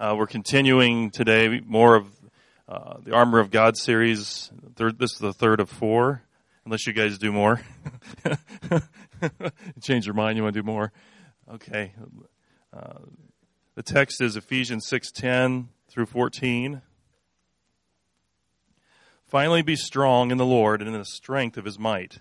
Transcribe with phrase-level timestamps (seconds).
[0.00, 2.08] Uh, we're continuing today more of
[2.68, 4.50] uh, the Armor of God series.
[4.74, 6.24] Third, this is the third of four,
[6.64, 7.60] unless you guys do more.
[9.80, 10.92] Change your mind, you want to do more.
[11.48, 11.92] Okay.
[12.76, 12.98] Uh,
[13.76, 16.82] the text is Ephesians 6:10 through 14.
[19.24, 22.18] Finally be strong in the Lord and in the strength of his might.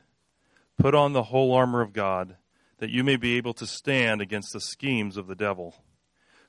[0.78, 2.38] Put on the whole armor of God,
[2.78, 5.74] that you may be able to stand against the schemes of the devil.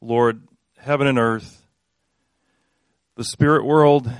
[0.00, 0.46] Lord,
[0.78, 1.66] heaven and earth,
[3.16, 4.10] the spirit world,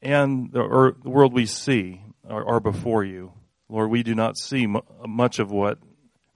[0.00, 3.32] and the, the world we see are, are, before you.
[3.68, 5.78] Lord, we do not see m- much of what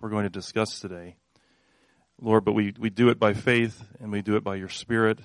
[0.00, 1.16] we're going to discuss today.
[2.20, 5.18] Lord, but we, we do it by faith and we do it by your spirit.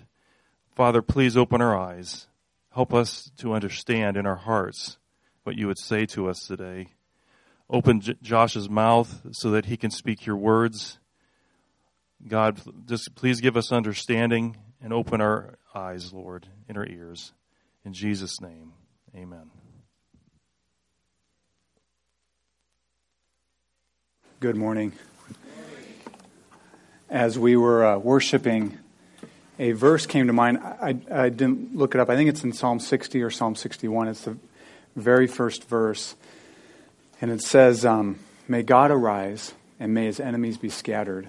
[0.76, 2.28] Father, please open our eyes.
[2.72, 4.98] Help us to understand in our hearts
[5.44, 6.88] what you would say to us today.
[7.70, 10.98] Open J- Josh's mouth so that he can speak your words.
[12.28, 17.34] God, just please give us understanding and open our eyes, Lord, in our ears.
[17.84, 18.74] In Jesus' name,
[19.16, 19.50] amen.
[24.40, 24.94] Good morning.
[27.10, 28.78] As we were uh, worshiping,
[29.60, 30.60] a verse came to mind.
[30.60, 32.10] I, I, didn't look it up.
[32.10, 34.08] I think it's in Psalm 60 or Psalm 61.
[34.08, 34.38] It's the
[34.96, 36.16] very first verse.
[37.20, 41.28] And it says, um, May God arise and may his enemies be scattered.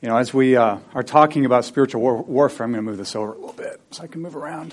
[0.00, 2.98] You know, as we uh, are talking about spiritual war- warfare, I'm going to move
[2.98, 4.72] this over a little bit so I can move around.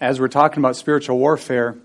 [0.00, 1.76] As we're talking about spiritual warfare,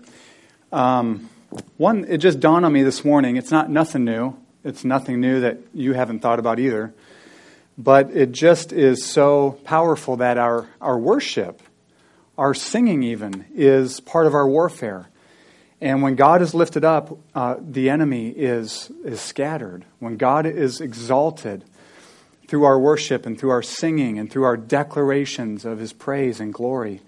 [0.70, 1.28] um,
[1.76, 3.34] one, it just dawned on me this morning.
[3.34, 4.36] It's not nothing new.
[4.62, 6.94] It's nothing new that you haven't thought about either.
[7.76, 11.60] But it just is so powerful that our, our worship,
[12.38, 15.08] our singing even, is part of our warfare.
[15.80, 19.84] And when God is lifted up, uh, the enemy is, is scattered.
[19.98, 21.64] When God is exalted
[22.50, 26.52] through our worship and through our singing and through our declarations of his praise and
[26.52, 27.00] glory,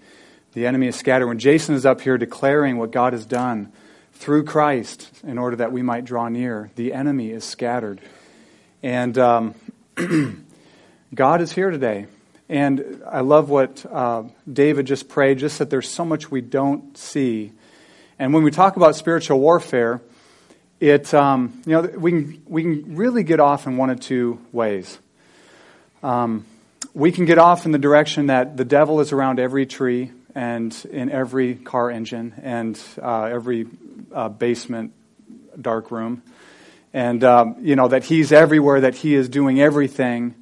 [0.53, 1.27] the enemy is scattered.
[1.27, 3.71] When Jason is up here declaring what God has done
[4.13, 8.01] through Christ in order that we might draw near, the enemy is scattered.
[8.81, 9.53] And um,
[11.13, 12.07] God is here today.
[12.49, 16.97] And I love what uh, David just prayed, just that there's so much we don't
[16.97, 17.51] see
[18.19, 20.01] and when we talk about spiritual warfare,
[20.79, 24.39] it, um, you know, we can, we can really get off in one of two
[24.51, 24.97] ways.
[26.03, 26.45] Um,
[26.93, 30.75] we can get off in the direction that the devil is around every tree and
[30.91, 33.67] in every car engine and uh, every
[34.13, 34.91] uh, basement
[35.59, 36.21] dark room.
[36.93, 40.35] And, um, you know, that he's everywhere, that he is doing everything.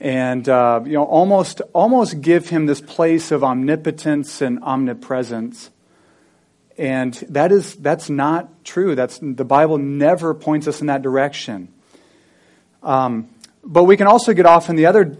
[0.00, 5.70] And, uh, you know, almost, almost give him this place of omnipotence and omnipresence.
[6.76, 8.96] And that is, that's not true.
[8.96, 11.68] That's, the Bible never points us in that direction.
[12.82, 13.28] Um,
[13.68, 15.18] but we can also get off in the other,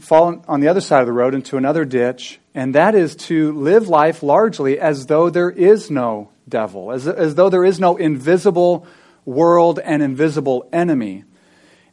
[0.00, 3.52] fall on the other side of the road into another ditch, and that is to
[3.52, 7.96] live life largely as though there is no devil, as, as though there is no
[7.96, 8.86] invisible
[9.24, 11.22] world and invisible enemy.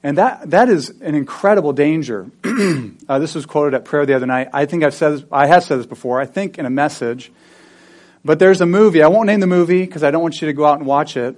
[0.01, 2.29] And that, that is an incredible danger.
[2.43, 4.49] uh, this was quoted at prayer the other night.
[4.51, 7.31] I think I've said this, I have said this before, I think in a message.
[8.25, 9.03] But there's a movie.
[9.03, 11.17] I won't name the movie because I don't want you to go out and watch
[11.17, 11.35] it.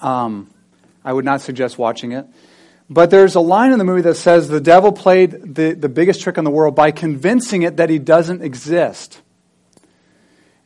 [0.00, 0.50] Um,
[1.02, 2.26] I would not suggest watching it.
[2.92, 6.22] But there's a line in the movie that says the devil played the, the biggest
[6.22, 9.22] trick in the world by convincing it that he doesn't exist.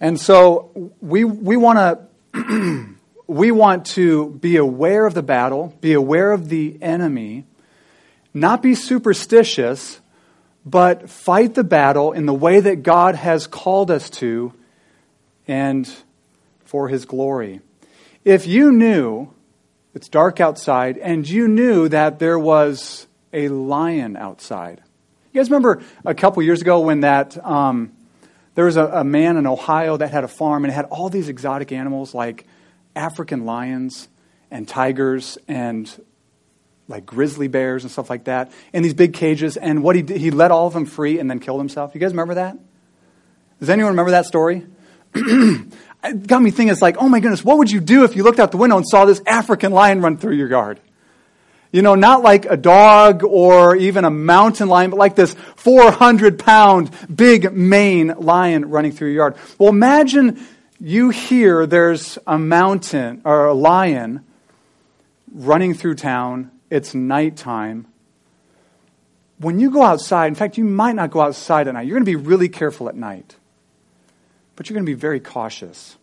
[0.00, 2.94] And so we, we want to
[3.26, 7.44] we want to be aware of the battle, be aware of the enemy,
[8.32, 10.00] not be superstitious,
[10.64, 14.54] but fight the battle in the way that God has called us to
[15.46, 15.90] and
[16.64, 17.60] for his glory.
[18.24, 19.33] If you knew
[19.94, 24.82] it's dark outside and you knew that there was a lion outside.
[25.32, 27.92] You guys remember a couple years ago when that um,
[28.54, 31.28] there was a, a, man in Ohio that had a farm and had all these
[31.28, 32.46] exotic animals like
[32.94, 34.08] African lions
[34.50, 35.90] and tigers and
[36.86, 39.56] like grizzly bears and stuff like that in these big cages.
[39.56, 41.94] And what he did, he let all of them free and then killed himself.
[41.94, 42.56] You guys remember that?
[43.58, 44.66] Does anyone remember that story?
[45.14, 48.22] It got me thinking, it's like, oh my goodness, what would you do if you
[48.22, 50.80] looked out the window and saw this African lion run through your yard?
[51.72, 56.38] You know, not like a dog or even a mountain lion, but like this 400
[56.38, 59.36] pound big mane lion running through your yard.
[59.58, 60.40] Well, imagine
[60.78, 64.24] you hear there's a mountain or a lion
[65.32, 66.52] running through town.
[66.70, 67.86] It's nighttime.
[69.38, 71.86] When you go outside, in fact, you might not go outside at night.
[71.86, 73.34] You're going to be really careful at night,
[74.56, 75.96] but you're going to be very cautious.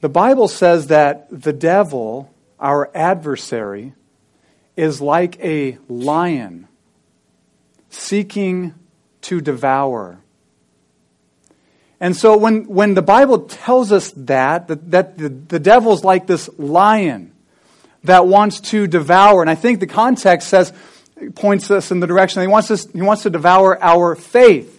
[0.00, 3.94] The Bible says that the devil, our adversary,
[4.76, 6.68] is like a lion
[7.88, 8.74] seeking
[9.22, 10.18] to devour.
[11.98, 16.26] And so when, when the Bible tells us that, that, that the, the devil's like
[16.26, 17.32] this lion
[18.04, 20.72] that wants to devour, and I think the context says,
[21.34, 24.75] points us in the direction he wants, us, he wants to devour our faith.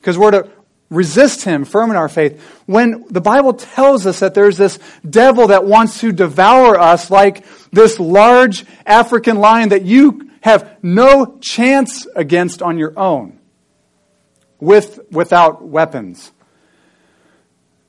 [0.00, 0.48] Because we're to
[0.90, 2.40] resist him, firm in our faith.
[2.66, 4.78] When the Bible tells us that there's this
[5.08, 11.38] devil that wants to devour us like this large African lion that you have no
[11.40, 13.38] chance against on your own
[14.60, 16.32] with, without weapons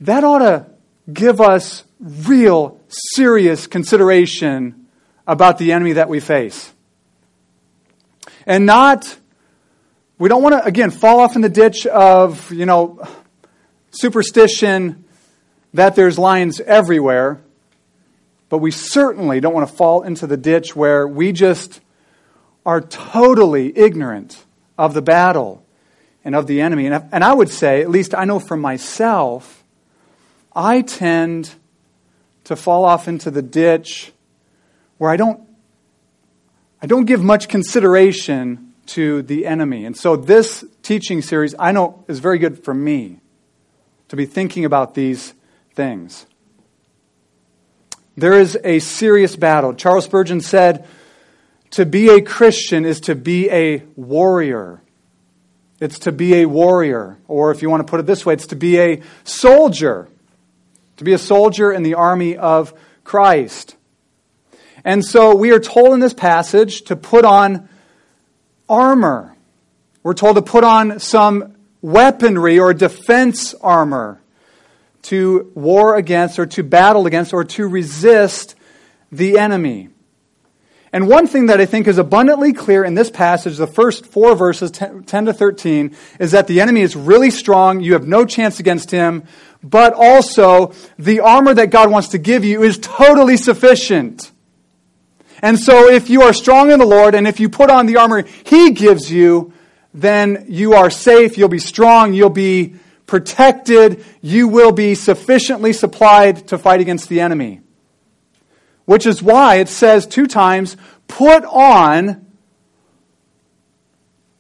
[0.02, 0.66] that ought to
[1.12, 4.88] give us real, serious consideration
[5.28, 6.72] about the enemy that we face.
[8.46, 9.18] And not,
[10.20, 13.02] we don't want to, again, fall off in the ditch of, you know,
[13.92, 15.06] superstition
[15.74, 17.40] that there's lions everywhere,
[18.50, 21.80] but we certainly don't want to fall into the ditch where we just
[22.66, 24.44] are totally ignorant
[24.78, 25.64] of the battle
[26.26, 26.88] and of the enemy.
[26.88, 29.64] And, and I would say, at least I know for myself,
[30.54, 31.50] I tend
[32.44, 34.12] to fall off into the ditch
[34.98, 35.40] where I don't,
[36.82, 39.86] I don't give much consideration to the enemy.
[39.86, 43.20] And so this teaching series, I know, is very good for me
[44.10, 45.34] to be thinking about these
[45.76, 46.26] things.
[48.18, 49.74] There is a serious battle.
[49.74, 50.88] Charles Spurgeon said,
[51.72, 54.82] to be a Christian is to be a warrior.
[55.80, 57.18] It's to be a warrior.
[57.28, 60.10] Or if you want to put it this way, it's to be a soldier
[61.00, 62.74] to be a soldier in the army of
[63.06, 63.78] Christ.
[64.84, 67.70] And so we are told in this passage to put on
[68.70, 69.36] armor.
[70.04, 74.22] We're told to put on some weaponry or defense armor
[75.04, 78.56] to war against or to battle against or to resist
[79.12, 79.90] the enemy.
[80.92, 84.36] And one thing that I think is abundantly clear in this passage, the first four
[84.36, 87.82] verses, 10 to 13, is that the enemy is really strong.
[87.82, 89.24] You have no chance against him.
[89.62, 94.32] But also, the armor that God wants to give you is totally sufficient.
[95.42, 97.98] And so, if you are strong in the Lord and if you put on the
[97.98, 99.54] armor He gives you,
[99.94, 102.76] then you are safe, you'll be strong, you'll be
[103.06, 107.62] protected, you will be sufficiently supplied to fight against the enemy.
[108.86, 110.78] Which is why it says two times,
[111.08, 112.26] put on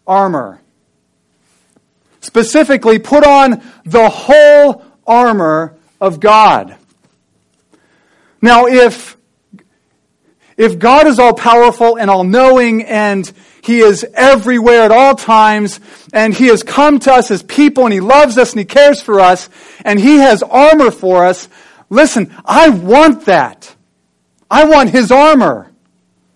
[0.06, 0.62] armor.
[2.22, 6.76] Specifically, put on the whole armor of God.
[8.42, 9.18] Now, if,
[10.60, 13.32] if God is all powerful and all knowing and
[13.64, 15.80] He is everywhere at all times
[16.14, 19.02] and He has come to us as people and He loves us and He cares
[19.02, 19.50] for us
[19.84, 21.50] and He has armor for us,
[21.90, 23.76] listen, I want that.
[24.50, 25.72] I want his armor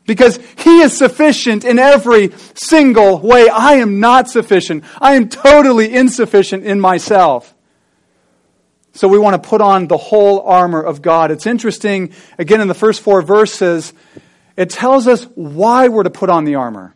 [0.06, 3.50] because he is sufficient in every single way.
[3.50, 4.84] I am not sufficient.
[5.02, 7.53] I am totally insufficient in myself.
[8.94, 11.32] So we want to put on the whole armor of God.
[11.32, 13.92] It's interesting, again, in the first four verses,
[14.56, 16.94] it tells us why we're to put on the armor.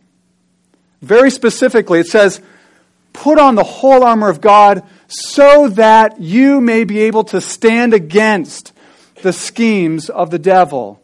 [1.02, 2.40] Very specifically, it says,
[3.14, 7.96] put on the whole armor of God so that you may be able to stand
[7.96, 8.74] against
[9.24, 11.02] the schemes of the devil.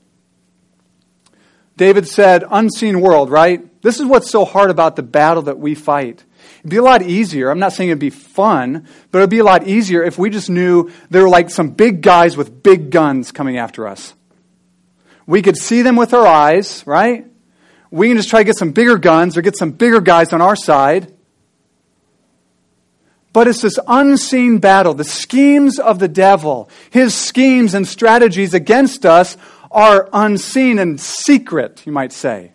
[1.75, 3.81] David said, unseen world, right?
[3.81, 6.23] This is what's so hard about the battle that we fight.
[6.63, 7.49] It'd be a lot easier.
[7.49, 10.49] I'm not saying it'd be fun, but it'd be a lot easier if we just
[10.49, 14.13] knew there were like some big guys with big guns coming after us.
[15.27, 17.27] We could see them with our eyes, right?
[17.91, 20.41] We can just try to get some bigger guns or get some bigger guys on
[20.41, 21.13] our side.
[23.33, 29.05] But it's this unseen battle, the schemes of the devil, his schemes and strategies against
[29.05, 29.35] us
[29.69, 32.53] are unseen and secret, you might say.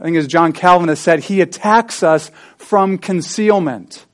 [0.00, 4.06] I think as John Calvin has said, he attacks us from concealment.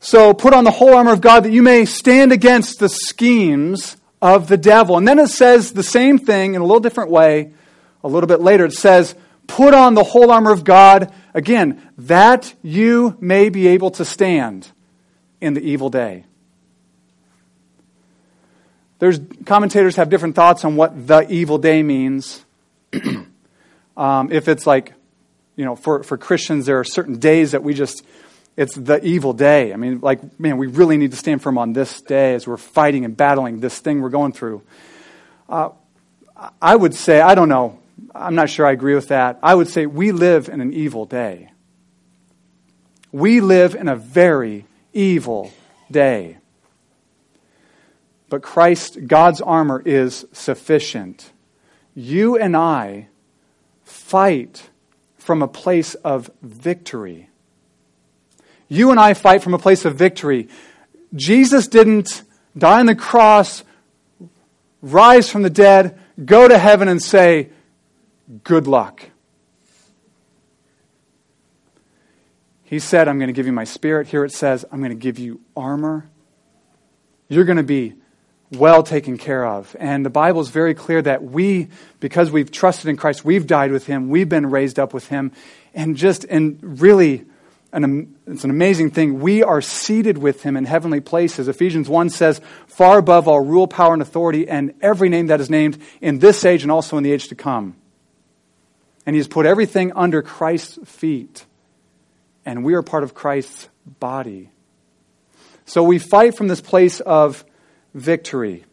[0.00, 3.98] So put on the whole armor of God that you may stand against the schemes
[4.22, 4.96] of the devil.
[4.96, 7.52] And then it says the same thing in a little different way
[8.02, 8.64] a little bit later.
[8.64, 9.14] It says,
[9.46, 14.70] put on the whole armor of God, again, that you may be able to stand
[15.40, 16.24] in the evil day.
[18.98, 22.44] there's commentators have different thoughts on what the evil day means.
[23.98, 24.94] Um, if it's like,
[25.56, 28.06] you know, for, for Christians, there are certain days that we just,
[28.56, 29.72] it's the evil day.
[29.72, 32.56] I mean, like, man, we really need to stand firm on this day as we're
[32.56, 34.62] fighting and battling this thing we're going through.
[35.48, 35.70] Uh,
[36.62, 37.80] I would say, I don't know,
[38.14, 39.40] I'm not sure I agree with that.
[39.42, 41.50] I would say we live in an evil day.
[43.10, 45.52] We live in a very evil
[45.90, 46.38] day.
[48.28, 51.32] But Christ, God's armor, is sufficient.
[51.96, 53.08] You and I
[54.08, 54.70] fight
[55.18, 57.28] from a place of victory.
[58.66, 60.48] You and I fight from a place of victory.
[61.14, 62.22] Jesus didn't
[62.56, 63.64] die on the cross,
[64.80, 67.50] rise from the dead, go to heaven, and say,
[68.44, 69.04] Good luck.
[72.64, 74.08] He said, I'm going to give you my spirit.
[74.08, 76.08] Here it says, I'm going to give you armor.
[77.28, 77.94] You're going to be
[78.50, 79.74] well taken care of.
[79.78, 81.68] And the Bible is very clear that we,
[82.00, 85.32] because we've trusted in Christ, we've died with Him, we've been raised up with Him.
[85.74, 87.24] And just, and really,
[87.72, 89.20] an, it's an amazing thing.
[89.20, 91.48] We are seated with Him in heavenly places.
[91.48, 95.50] Ephesians 1 says, far above all rule, power, and authority, and every name that is
[95.50, 97.76] named in this age and also in the age to come.
[99.04, 101.44] And He has put everything under Christ's feet
[102.48, 103.68] and we are part of Christ's
[104.00, 104.48] body.
[105.66, 107.44] So we fight from this place of
[107.94, 108.64] victory.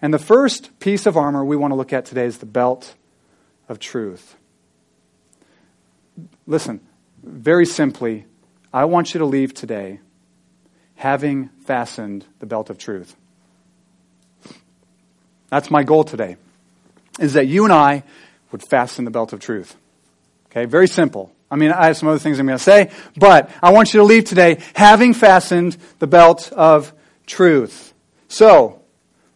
[0.00, 2.94] And the first piece of armor we want to look at today is the belt
[3.68, 4.36] of truth.
[6.46, 6.80] Listen,
[7.22, 8.26] very simply,
[8.72, 10.00] I want you to leave today
[10.96, 13.16] having fastened the belt of truth.
[15.48, 16.36] That's my goal today,
[17.20, 18.04] is that you and I
[18.50, 19.76] would fasten the belt of truth.
[20.46, 21.32] Okay, very simple.
[21.50, 24.00] I mean, I have some other things I'm going to say, but I want you
[24.00, 26.94] to leave today having fastened the belt of
[27.26, 27.91] truth.
[28.32, 28.80] So,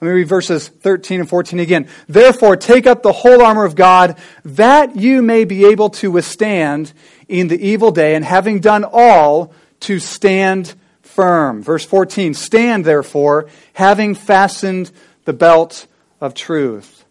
[0.01, 1.87] let me read verses 13 and 14 again.
[2.09, 6.95] Therefore, take up the whole armor of God that you may be able to withstand
[7.29, 11.63] in the evil day, and having done all, to stand firm.
[11.63, 14.91] Verse 14 Stand therefore, having fastened
[15.27, 15.87] the belt
[16.19, 17.05] of truth.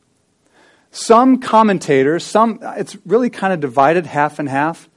[0.89, 4.89] Some commentators, some, it's really kind of divided half and half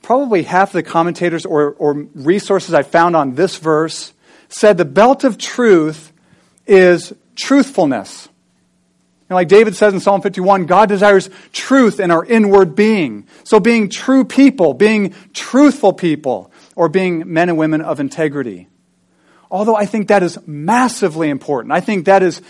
[0.00, 4.13] probably half the commentators or, or resources I found on this verse
[4.54, 6.12] said the belt of truth
[6.64, 8.28] is truthfulness.
[9.28, 13.26] And like David says in Psalm 51, God desires truth in our inward being.
[13.42, 18.68] So being true people, being truthful people, or being men and women of integrity.
[19.50, 21.72] Although I think that is massively important.
[21.72, 22.40] I think that is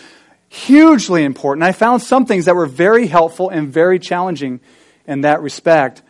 [0.51, 1.65] hugely important.
[1.65, 4.61] I found some things that were very helpful and very challenging
[5.07, 6.03] in that respect.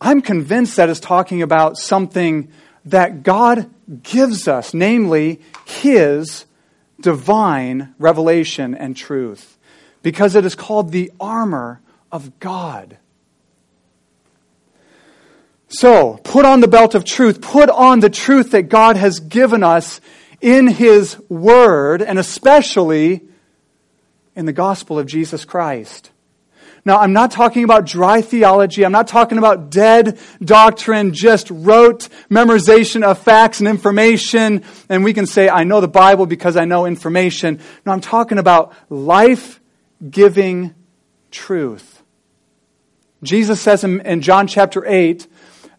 [0.00, 2.52] I'm convinced that is talking about something
[2.84, 3.70] that God
[4.02, 6.44] gives us, namely His
[7.00, 9.58] divine revelation and truth,
[10.02, 12.98] because it is called the armor of God.
[15.68, 19.62] So, put on the belt of truth, put on the truth that God has given
[19.62, 20.00] us
[20.40, 23.22] in His Word, and especially
[24.36, 26.11] in the gospel of Jesus Christ.
[26.84, 28.84] Now, I'm not talking about dry theology.
[28.84, 34.64] I'm not talking about dead doctrine, just rote memorization of facts and information.
[34.88, 37.60] And we can say, I know the Bible because I know information.
[37.86, 39.60] No, I'm talking about life
[40.08, 40.74] giving
[41.30, 42.02] truth.
[43.22, 45.28] Jesus says in, in John chapter 8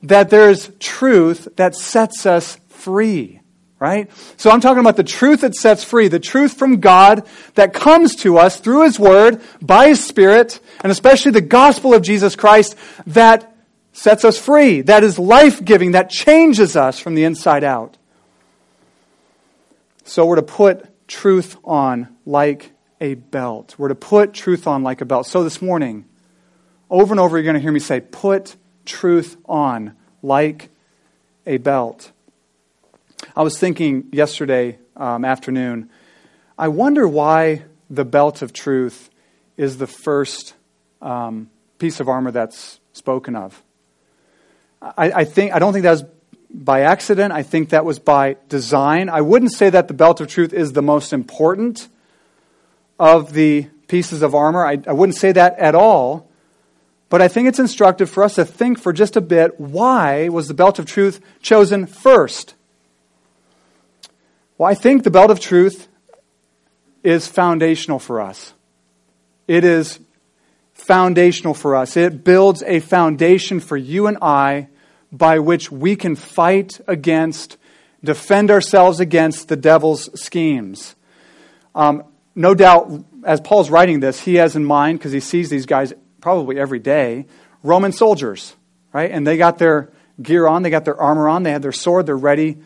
[0.04, 3.42] that there's truth that sets us free
[3.84, 4.10] right?
[4.38, 8.16] So I'm talking about the truth that sets free, the truth from God that comes
[8.18, 12.76] to us through His Word, by His Spirit, and especially the gospel of Jesus Christ
[13.08, 13.56] that
[13.94, 17.98] sets us free, that is life giving, that changes us from the inside out.
[20.04, 23.76] So we're to put truth on like a belt.
[23.78, 25.28] We're to put truth on like a belt.
[25.28, 26.06] So this morning,
[26.90, 30.70] over and over, you're going to hear me say, put truth on like
[31.46, 32.12] a belt.
[33.36, 35.90] I was thinking yesterday um, afternoon,
[36.58, 39.10] I wonder why the belt of truth
[39.58, 40.54] is the first
[41.04, 43.62] um, piece of armor that's spoken of.
[44.82, 46.06] I, I, think I don't think that was
[46.50, 47.34] by accident.
[47.34, 49.10] I think that was by design.
[49.10, 51.88] I wouldn't say that the belt of truth is the most important
[53.00, 54.66] of the pieces of armor.
[54.66, 56.30] I, I wouldn't say that at all.
[57.10, 60.48] But I think it's instructive for us to think for just a bit why was
[60.48, 62.56] the belt of truth chosen first?
[64.58, 65.88] Well, I think the belt of truth
[67.04, 68.54] is foundational for us.
[69.48, 70.00] It is
[70.74, 71.96] foundational for us.
[71.98, 74.68] It builds a foundation for you and I
[75.12, 77.58] by which we can fight against
[78.04, 80.96] defend ourselves against the devil's schemes.
[81.74, 82.04] Um,
[82.36, 82.92] no doubt,
[83.24, 86.80] as Paul's writing this, he has in mind, because he sees these guys probably every
[86.80, 87.26] day,
[87.64, 88.56] Roman soldiers,
[88.92, 89.10] right?
[89.10, 92.06] And they got their gear on, they got their armor on, they had their sword,
[92.06, 92.58] they're ready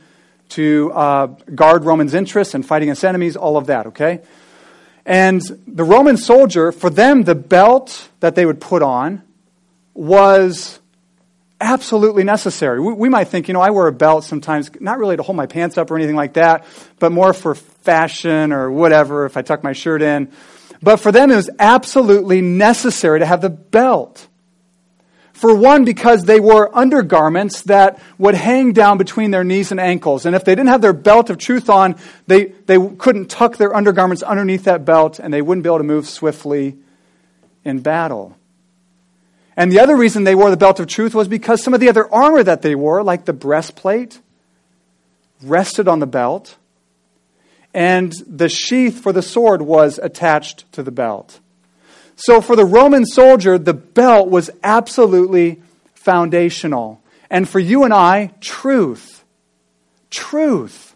[0.50, 4.22] to uh, guard Romans' interests and fight against enemies, all of that, okay?
[5.08, 9.24] And the Roman soldier, for them, the belt that they would put on
[9.94, 10.80] was
[11.62, 12.82] absolutely necessary.
[12.82, 15.38] We, we, might think, you know, I wear a belt sometimes, not really to hold
[15.38, 16.66] my pants up or anything like that,
[17.00, 20.30] but more for fashion or whatever, if I tuck my shirt in.
[20.84, 24.27] But for them, it was absolutely necessary to have the belt.
[25.38, 30.26] For one, because they wore undergarments that would hang down between their knees and ankles.
[30.26, 33.76] And if they didn't have their belt of truth on, they, they couldn't tuck their
[33.76, 36.76] undergarments underneath that belt and they wouldn't be able to move swiftly
[37.64, 38.36] in battle.
[39.56, 41.90] And the other reason they wore the belt of truth was because some of the
[41.90, 44.20] other armor that they wore, like the breastplate,
[45.44, 46.58] rested on the belt,
[47.76, 51.40] and the sheath for the sword was attached to the belt.
[52.18, 55.62] So for the Roman soldier, the belt was absolutely
[55.94, 57.00] foundational.
[57.30, 59.24] And for you and I, truth.
[60.10, 60.96] Truth.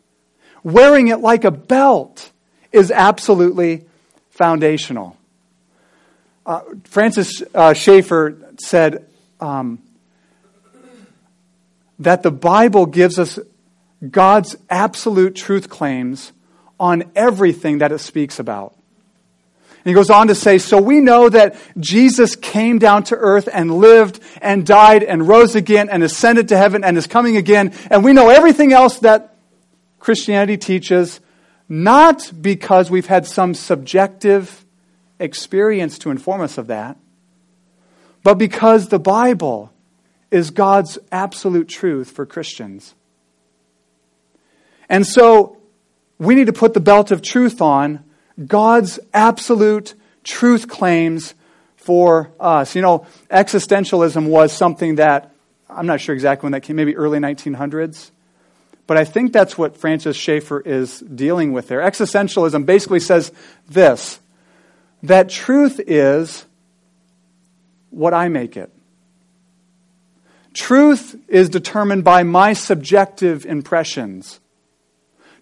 [0.64, 2.32] Wearing it like a belt
[2.72, 3.86] is absolutely
[4.32, 5.16] foundational.
[6.44, 9.06] Uh, Francis uh, Schaeffer said
[9.40, 9.80] um,
[12.00, 13.38] that the Bible gives us
[14.10, 16.32] God's absolute truth claims
[16.80, 18.76] on everything that it speaks about.
[19.84, 23.50] And he goes on to say, so we know that Jesus came down to earth
[23.52, 27.74] and lived and died and rose again and ascended to heaven and is coming again.
[27.90, 29.36] And we know everything else that
[29.98, 31.20] Christianity teaches,
[31.68, 34.66] not because we've had some subjective
[35.20, 36.98] experience to inform us of that,
[38.22, 39.74] but because the Bible
[40.30, 42.94] is God's absolute truth for Christians.
[44.88, 45.58] And so
[46.20, 48.04] we need to put the belt of truth on
[48.48, 51.34] God's absolute truth claims
[51.76, 52.76] for us.
[52.76, 55.34] You know, existentialism was something that,
[55.70, 58.12] I'm not sure exactly when that came, maybe early 1900s.
[58.88, 61.80] But I think that's what Francis Schaeffer is dealing with there.
[61.80, 63.32] Existentialism basically says
[63.70, 64.20] this
[65.04, 66.46] that truth is
[67.90, 68.70] what I make it.
[70.54, 74.41] Truth is determined by my subjective impressions.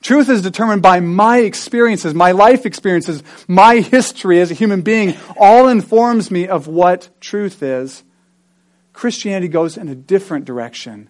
[0.02, 5.16] Truth is determined by my experiences, my life experiences, my history as a human being,
[5.38, 8.04] all informs me of what truth is.
[8.94, 11.10] Christianity goes in a different direction.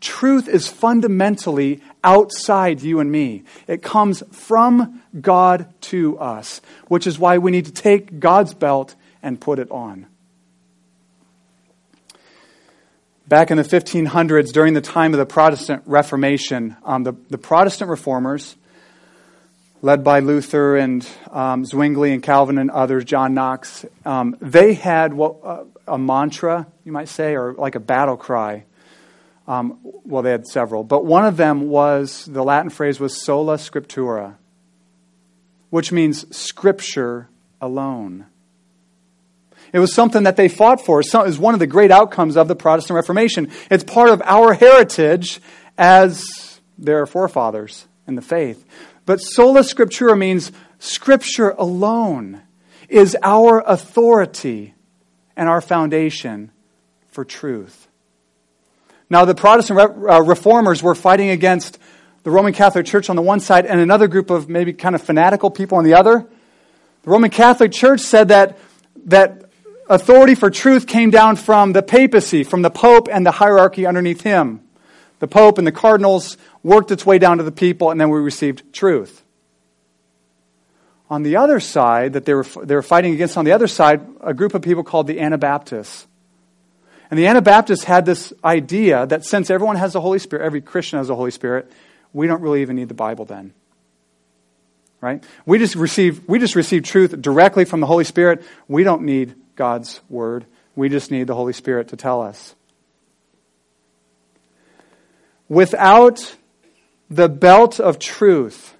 [0.00, 3.44] Truth is fundamentally outside you and me.
[3.66, 8.94] It comes from God to us, which is why we need to take God's belt
[9.22, 10.06] and put it on.
[13.28, 17.90] Back in the 1500s, during the time of the Protestant Reformation, um, the, the, Protestant
[17.90, 18.56] reformers,
[19.82, 25.12] led by Luther and um, Zwingli and Calvin and others, John Knox, um, they had
[25.12, 28.64] what, uh, a mantra, you might say, or like a battle cry.
[29.46, 33.56] Um, well, they had several, but one of them was the Latin phrase was sola
[33.58, 34.36] scriptura,
[35.68, 37.28] which means scripture
[37.60, 38.24] alone.
[39.72, 41.00] It was something that they fought for.
[41.00, 43.50] It was one of the great outcomes of the Protestant Reformation.
[43.70, 45.40] It's part of our heritage
[45.76, 48.64] as their forefathers in the faith.
[49.04, 52.42] But sola scriptura means scripture alone
[52.88, 54.74] is our authority
[55.36, 56.50] and our foundation
[57.08, 57.88] for truth.
[59.10, 61.78] Now, the Protestant uh, reformers were fighting against
[62.24, 65.02] the Roman Catholic Church on the one side and another group of maybe kind of
[65.02, 66.26] fanatical people on the other.
[67.02, 68.58] The Roman Catholic Church said that,
[69.06, 69.47] that
[69.88, 74.22] authority for truth came down from the papacy, from the Pope and the hierarchy underneath
[74.22, 74.60] him.
[75.18, 78.20] The Pope and the cardinals worked its way down to the people, and then we
[78.20, 79.24] received truth.
[81.10, 84.06] On the other side, that they were, they were fighting against, on the other side,
[84.20, 86.06] a group of people called the Anabaptists.
[87.10, 90.98] And the Anabaptists had this idea that since everyone has the Holy Spirit, every Christian
[90.98, 91.72] has the Holy Spirit,
[92.12, 93.54] we don't really even need the Bible then.
[95.00, 95.22] Right?
[95.46, 98.44] We just receive, we just receive truth directly from the Holy Spirit.
[98.66, 100.44] We don't need God's Word.
[100.74, 102.54] We just need the Holy Spirit to tell us.
[105.48, 106.36] Without
[107.08, 108.76] the belt of truth,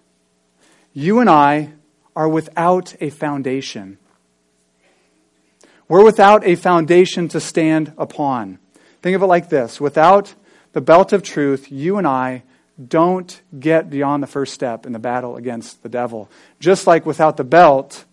[0.93, 1.73] you and I
[2.15, 3.99] are without a foundation.
[5.89, 8.59] We're without a foundation to stand upon.
[9.01, 10.35] Think of it like this without
[10.73, 12.43] the belt of truth, you and I
[12.87, 16.31] don't get beyond the first step in the battle against the devil.
[16.61, 18.05] Just like without the belt,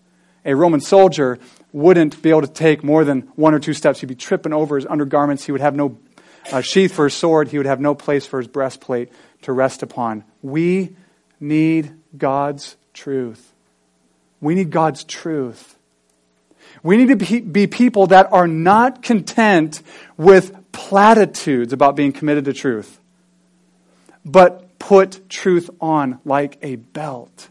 [0.44, 1.38] a Roman soldier
[1.72, 4.00] wouldn't be able to take more than one or two steps.
[4.00, 5.44] He'd be tripping over his undergarments.
[5.44, 5.98] He would have no
[6.52, 9.10] a sheath for his sword, he would have no place for his breastplate
[9.42, 10.24] to rest upon.
[10.42, 10.96] We
[11.40, 13.52] need God's truth.
[14.40, 15.76] We need God's truth.
[16.82, 19.82] We need to be people that are not content
[20.16, 23.00] with platitudes about being committed to truth,
[24.26, 27.48] but put truth on like a belt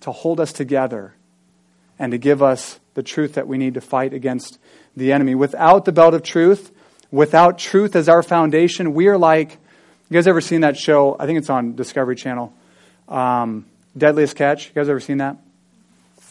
[0.00, 1.14] to hold us together
[1.98, 4.58] and to give us the truth that we need to fight against
[4.96, 5.34] the enemy.
[5.34, 6.72] Without the belt of truth,
[7.12, 9.58] without truth as our foundation, we are like
[10.10, 11.14] you guys ever seen that show?
[11.20, 12.52] I think it's on Discovery Channel.
[13.08, 14.66] Um, Deadliest Catch.
[14.66, 15.36] You guys ever seen that?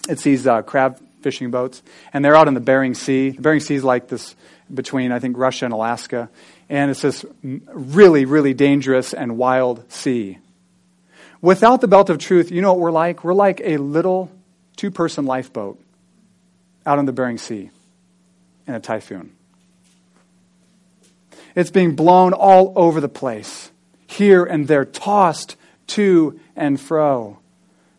[0.09, 3.29] It's these uh, crab fishing boats, and they're out in the Bering Sea.
[3.29, 4.35] The Bering Sea is like this
[4.73, 6.29] between, I think, Russia and Alaska,
[6.69, 10.37] and it's this really, really dangerous and wild sea.
[11.41, 13.23] Without the belt of truth, you know what we're like?
[13.23, 14.29] We're like a little
[14.75, 15.81] two person lifeboat
[16.85, 17.71] out in the Bering Sea
[18.67, 19.31] in a typhoon.
[21.55, 23.71] It's being blown all over the place,
[24.07, 25.55] here and there, tossed
[25.87, 27.39] to and fro.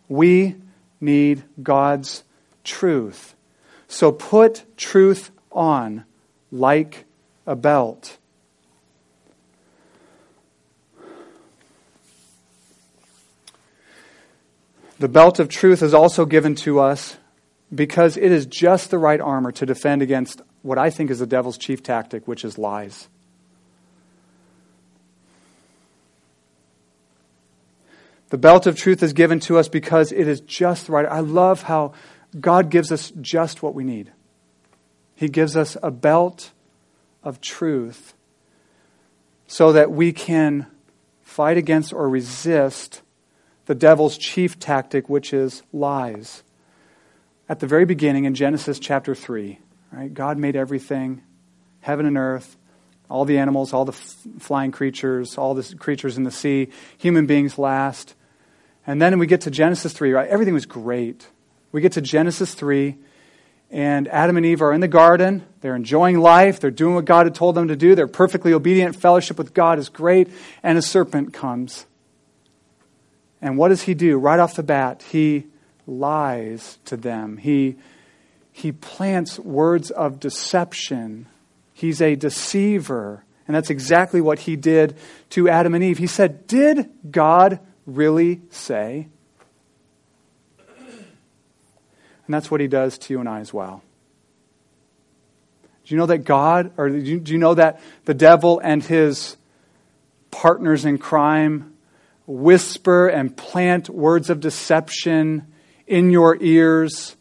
[0.09, 0.57] We
[1.01, 2.23] need God's
[2.63, 3.35] truth.
[3.89, 6.05] So put truth on
[6.53, 7.05] like
[7.47, 8.19] a belt.
[15.01, 17.17] The belt of truth is also given to us
[17.75, 21.27] because it is just the right armor to defend against what I think is the
[21.27, 23.09] devil's chief tactic, which is lies.
[28.29, 31.07] The belt of truth is given to us because it is just right.
[31.07, 31.95] I love how
[32.39, 34.13] God gives us just what we need.
[35.15, 36.51] He gives us a belt
[37.25, 38.13] of truth
[39.47, 40.67] so that we can
[41.23, 43.01] fight against or resist
[43.71, 46.43] the devil's chief tactic, which is lies.
[47.49, 49.61] At the very beginning in Genesis chapter 3,
[49.93, 51.23] right, God made everything,
[51.79, 52.57] heaven and earth,
[53.09, 57.59] all the animals, all the flying creatures, all the creatures in the sea, human beings
[57.59, 58.17] last.
[58.89, 60.29] And then we get to Genesis 3, right?
[60.29, 61.29] Everything was great.
[61.71, 62.99] We get to Genesis 3,
[63.71, 65.47] and Adam and Eve are in the garden.
[65.61, 66.59] They're enjoying life.
[66.59, 67.95] They're doing what God had told them to do.
[67.95, 68.97] They're perfectly obedient.
[68.97, 70.29] Fellowship with God is great.
[70.65, 71.87] And a serpent comes.
[73.43, 74.19] And what does he do?
[74.19, 75.47] Right off the bat, he
[75.87, 77.39] lies to them.
[77.39, 77.77] He,
[78.53, 81.27] he plants words of deception.
[81.73, 83.25] He's a deceiver.
[83.47, 84.97] And that's exactly what he did
[85.31, 85.99] to Adam and Eve.
[85.99, 89.09] He said, Did God really say?
[90.69, 93.83] And that's what he does to you and I as well.
[95.85, 98.85] Do you know that God, or do you, do you know that the devil and
[98.85, 99.37] his
[100.31, 101.70] partners in crime
[102.31, 105.47] whisper and plant words of deception
[105.87, 107.17] in your ears?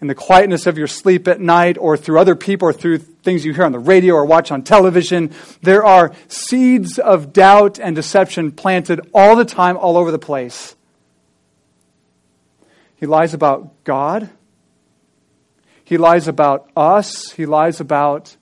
[0.00, 3.44] in the quietness of your sleep at night or through other people or through things
[3.44, 5.32] you hear on the radio or watch on television.
[5.62, 10.76] There are seeds of doubt and deception planted all the time, all over the place.
[12.96, 14.28] He lies about God.
[15.84, 17.32] He lies about us.
[17.32, 18.36] He lies about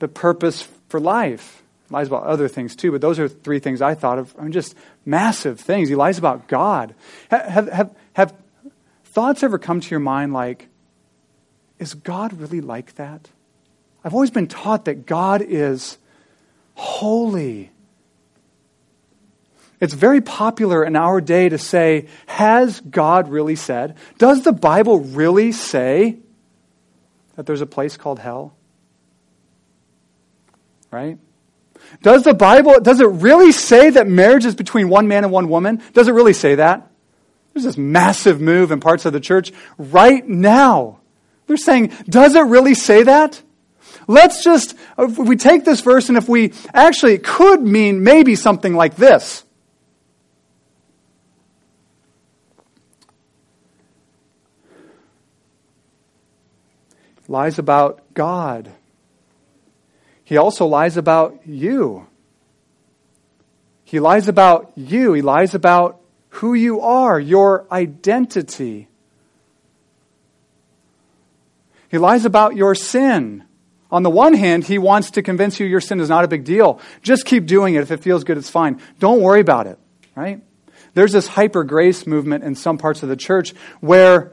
[0.00, 1.61] the purpose for life.
[1.92, 4.34] Lies about other things too, but those are three things I thought of.
[4.38, 4.74] I mean, just
[5.04, 5.90] massive things.
[5.90, 6.94] He lies about God.
[7.28, 8.34] Have, have, have
[9.04, 10.68] thoughts ever come to your mind like,
[11.78, 13.28] is God really like that?
[14.02, 15.98] I've always been taught that God is
[16.74, 17.70] holy.
[19.78, 23.96] It's very popular in our day to say, Has God really said?
[24.16, 26.18] Does the Bible really say
[27.36, 28.54] that there's a place called hell?
[30.90, 31.18] Right?
[32.00, 35.48] Does the Bible, does it really say that marriage is between one man and one
[35.48, 35.82] woman?
[35.92, 36.90] Does it really say that?
[37.52, 41.00] There's this massive move in parts of the church right now.
[41.46, 43.42] They're saying, does it really say that?
[44.06, 48.36] Let's just, if we take this verse and if we actually, it could mean maybe
[48.36, 49.44] something like this.
[57.28, 58.70] Lies about God.
[60.32, 62.06] He also lies about you.
[63.84, 65.12] He lies about you.
[65.12, 68.88] He lies about who you are, your identity.
[71.90, 73.44] He lies about your sin.
[73.90, 76.44] On the one hand, he wants to convince you your sin is not a big
[76.44, 76.80] deal.
[77.02, 77.82] Just keep doing it.
[77.82, 78.80] If it feels good, it's fine.
[79.00, 79.78] Don't worry about it,
[80.14, 80.42] right?
[80.94, 84.32] There's this hyper grace movement in some parts of the church where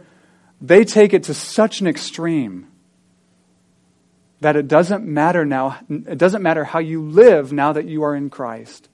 [0.62, 2.69] they take it to such an extreme
[4.42, 8.16] that it doesn't matter now, it doesn't matter how you live now that you are
[8.16, 8.88] in Christ.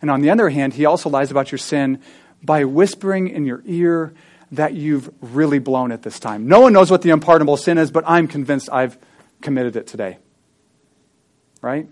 [0.00, 2.00] And on the other hand, he also lies about your sin
[2.42, 4.14] by whispering in your ear
[4.52, 6.46] that you've really blown it this time.
[6.46, 8.96] No one knows what the unpardonable sin is, but I'm convinced I've
[9.40, 10.18] committed it today.
[11.60, 11.88] right?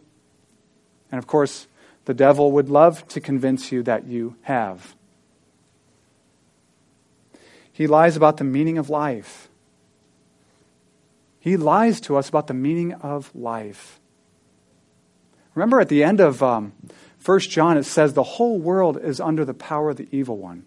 [1.10, 1.66] And of course,
[2.04, 4.94] the devil would love to convince you that you have.
[7.72, 9.48] He lies about the meaning of life.
[11.44, 14.00] He lies to us about the meaning of life.
[15.54, 16.72] Remember at the end of um,
[17.22, 20.64] 1 John, it says the whole world is under the power of the evil one.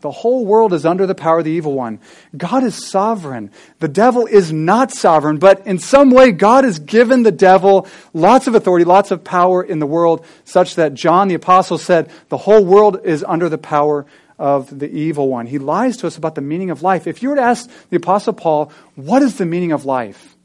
[0.00, 2.00] The whole world is under the power of the evil one.
[2.36, 3.52] God is sovereign.
[3.78, 8.48] The devil is not sovereign, but in some way, God has given the devil lots
[8.48, 12.38] of authority, lots of power in the world, such that John the Apostle said the
[12.38, 14.04] whole world is under the power
[14.38, 15.46] of the evil one.
[15.46, 17.06] He lies to us about the meaning of life.
[17.06, 20.36] If you were to ask the Apostle Paul, what is the meaning of life?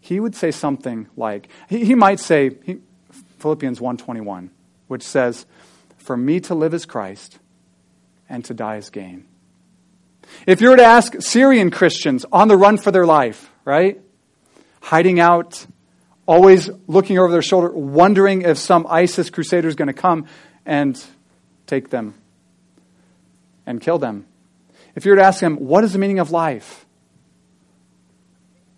[0.00, 2.78] He would say something like, he, he might say, he,
[3.38, 4.50] Philippians 1.21,
[4.88, 5.46] which says,
[5.98, 7.38] For me to live is Christ
[8.28, 9.26] and to die is gain.
[10.46, 14.00] If you were to ask Syrian Christians on the run for their life, right?
[14.80, 15.66] Hiding out,
[16.26, 20.26] always looking over their shoulder, wondering if some ISIS crusader is going to come
[20.64, 21.02] and
[21.66, 22.14] take them
[23.66, 24.26] and kill them.
[24.94, 26.86] If you were to ask them, what is the meaning of life?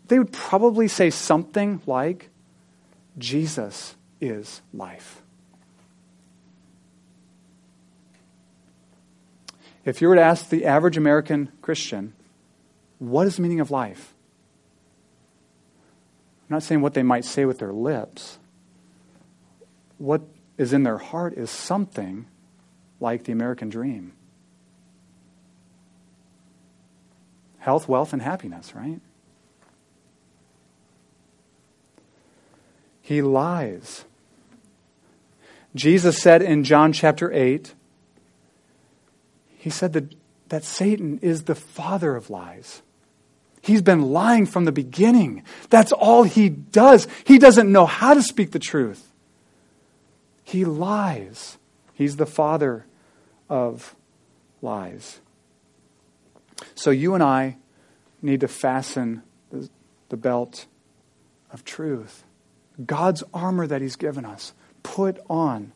[0.09, 2.31] They would probably say something like,
[3.17, 5.23] Jesus is life.
[9.85, 12.15] If you were to ask the average American Christian,
[12.99, 14.15] what is the meaning of life?
[16.43, 18.39] I'm not saying what they might say with their lips.
[19.99, 20.23] What
[20.57, 22.27] is in their heart is something
[23.01, 24.13] like the American dream
[27.65, 29.01] health, wealth, and happiness, right?
[33.01, 34.05] He lies.
[35.75, 37.75] Jesus said in John chapter 8,
[39.57, 40.15] he said that,
[40.51, 42.83] that Satan is the father of lies.
[43.63, 45.43] He's been lying from the beginning.
[45.71, 47.09] That's all he does.
[47.25, 49.11] He doesn't know how to speak the truth.
[50.43, 51.57] He lies.
[51.95, 52.85] He's the father
[53.49, 53.97] of
[54.61, 55.21] lies.
[56.75, 57.57] So you and I
[58.23, 59.23] need to fasten
[60.09, 60.67] the, belt
[61.51, 62.23] of truth.
[62.87, 64.53] God's armor that He's given us.
[64.85, 65.73] Put on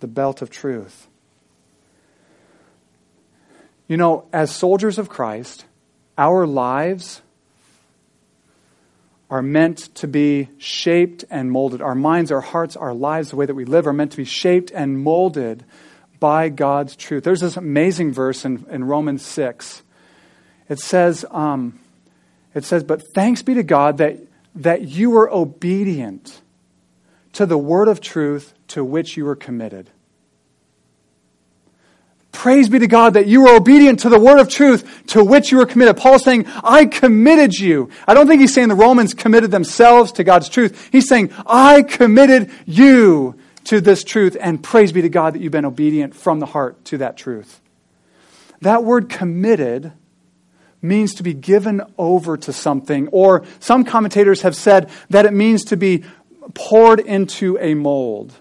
[0.00, 1.06] the belt of truth.
[3.88, 5.66] You know, as soldiers of Christ,
[6.16, 7.20] our lives
[9.28, 11.80] are meant to be shaped and molded.
[11.80, 14.24] Our minds, our hearts, our lives, the way that we live are meant to be
[14.24, 15.64] shaped and molded
[16.22, 17.24] by God's truth.
[17.24, 19.82] There's this amazing verse in, in Romans 6.
[20.68, 21.80] It says, um,
[22.54, 24.20] it says, But thanks be to God that,
[24.54, 26.40] that you were obedient
[27.32, 29.90] to the word of truth to which you were committed.
[32.30, 35.50] Praise be to God that you were obedient to the word of truth to which
[35.50, 35.96] you were committed.
[35.96, 37.90] Paul's saying, I committed you.
[38.06, 40.88] I don't think he's saying the Romans committed themselves to God's truth.
[40.92, 45.52] He's saying, I committed you to this truth, and praise be to God that you've
[45.52, 47.60] been obedient from the heart to that truth.
[48.60, 49.92] That word committed
[50.80, 55.64] means to be given over to something, or some commentators have said that it means
[55.66, 56.04] to be
[56.54, 58.32] poured into a mold.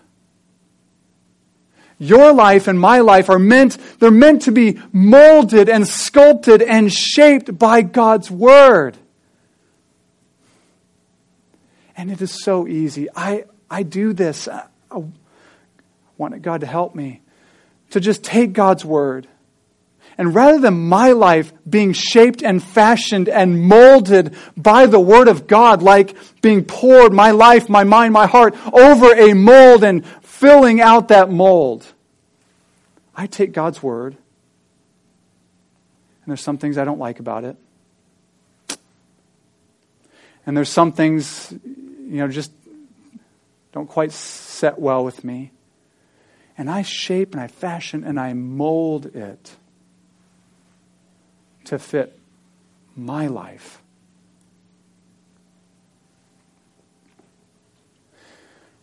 [1.99, 6.91] Your life and my life are meant, they're meant to be molded and sculpted and
[6.91, 8.97] shaped by God's Word.
[11.95, 13.07] And it is so easy.
[13.15, 14.49] I, I do this.
[14.91, 15.03] I,
[16.17, 17.21] wanted God to help me
[17.89, 19.27] to just take God's Word.
[20.17, 25.47] And rather than my life being shaped and fashioned and molded by the Word of
[25.47, 30.81] God, like being poured, my life, my mind, my heart, over a mold and filling
[30.81, 31.87] out that mold.
[33.15, 34.17] I take God's word, and
[36.25, 37.57] there's some things I don't like about it.
[40.45, 42.51] And there's some things, you know, just
[43.71, 45.51] don't quite set well with me.
[46.57, 49.55] And I shape and I fashion and I mold it
[51.65, 52.19] to fit
[52.95, 53.81] my life.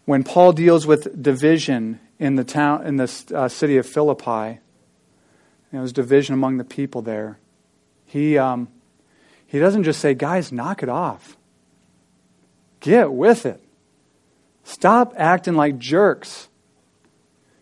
[0.08, 4.58] when Paul deals with division in the town in the uh, city of Philippi,
[5.70, 7.38] there was division among the people there.
[8.06, 8.68] He um,
[9.46, 11.36] he doesn't just say, "Guys, knock it off.
[12.80, 13.62] Get with it.
[14.68, 16.48] Stop acting like jerks."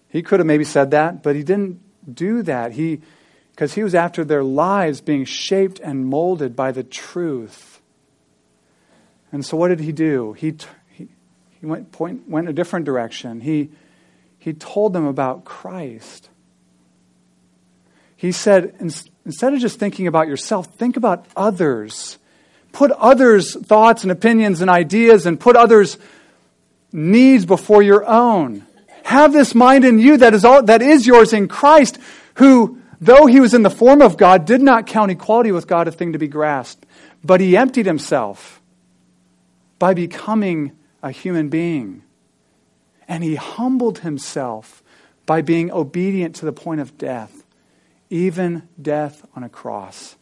[0.08, 1.80] He could have maybe said that, but he didn't
[2.12, 2.72] do that.
[2.72, 3.00] He
[3.50, 7.80] because he was after their lives being shaped and molded by the truth.
[9.32, 10.34] And so, what did he do?
[10.34, 10.56] He,
[10.90, 11.08] he
[11.60, 13.40] he went, point, went a different direction.
[13.40, 13.70] He,
[14.38, 16.28] he told them about Christ.
[18.14, 18.76] He said,
[19.24, 22.18] instead of just thinking about yourself, think about others.
[22.76, 25.96] put others' thoughts and opinions and ideas and put others'
[26.96, 28.66] needs before your own.
[29.04, 31.98] Have this mind in you that is, all, that is yours in Christ,
[32.36, 35.86] who, though he was in the form of God, did not count equality with God
[35.86, 36.84] a thing to be grasped,
[37.22, 38.60] but he emptied himself
[39.78, 42.02] by becoming a human being.
[43.06, 44.82] And he humbled himself
[45.26, 47.44] by being obedient to the point of death,
[48.10, 50.15] even death on a cross.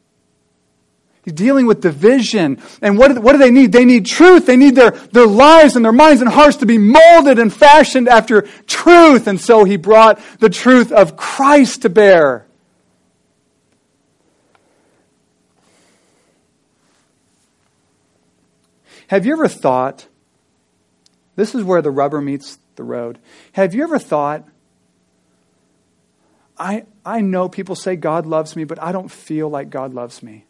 [1.25, 2.61] He's dealing with division.
[2.83, 3.73] And what what do they need?
[3.73, 4.47] They need truth.
[4.47, 8.09] They need their, their lives and their minds and hearts to be molded and fashioned
[8.09, 9.27] after truth.
[9.27, 12.47] And so he brought the truth of Christ to bear.
[19.09, 20.07] Have you ever thought,
[21.37, 23.19] this is where the rubber meets the road.
[23.53, 24.47] Have you ever thought,
[26.59, 30.23] I, I know people say God loves me, but I don't feel like God loves
[30.23, 30.47] me?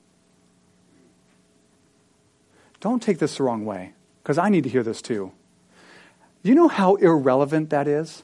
[2.85, 5.33] Don't take this the wrong way, because I need to hear this too.
[6.43, 8.23] You know how irrelevant that is?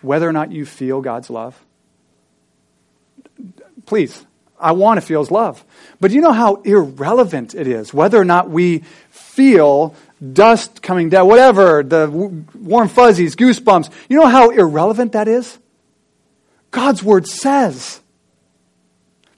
[0.00, 1.60] Whether or not you feel God's love?
[3.84, 4.24] Please,
[4.60, 5.64] I want to feel His love.
[5.98, 7.92] But you know how irrelevant it is?
[7.92, 9.96] Whether or not we feel
[10.32, 12.08] dust coming down, whatever, the
[12.54, 13.90] warm fuzzies, goosebumps.
[14.08, 15.58] You know how irrelevant that is?
[16.70, 18.00] God's Word says.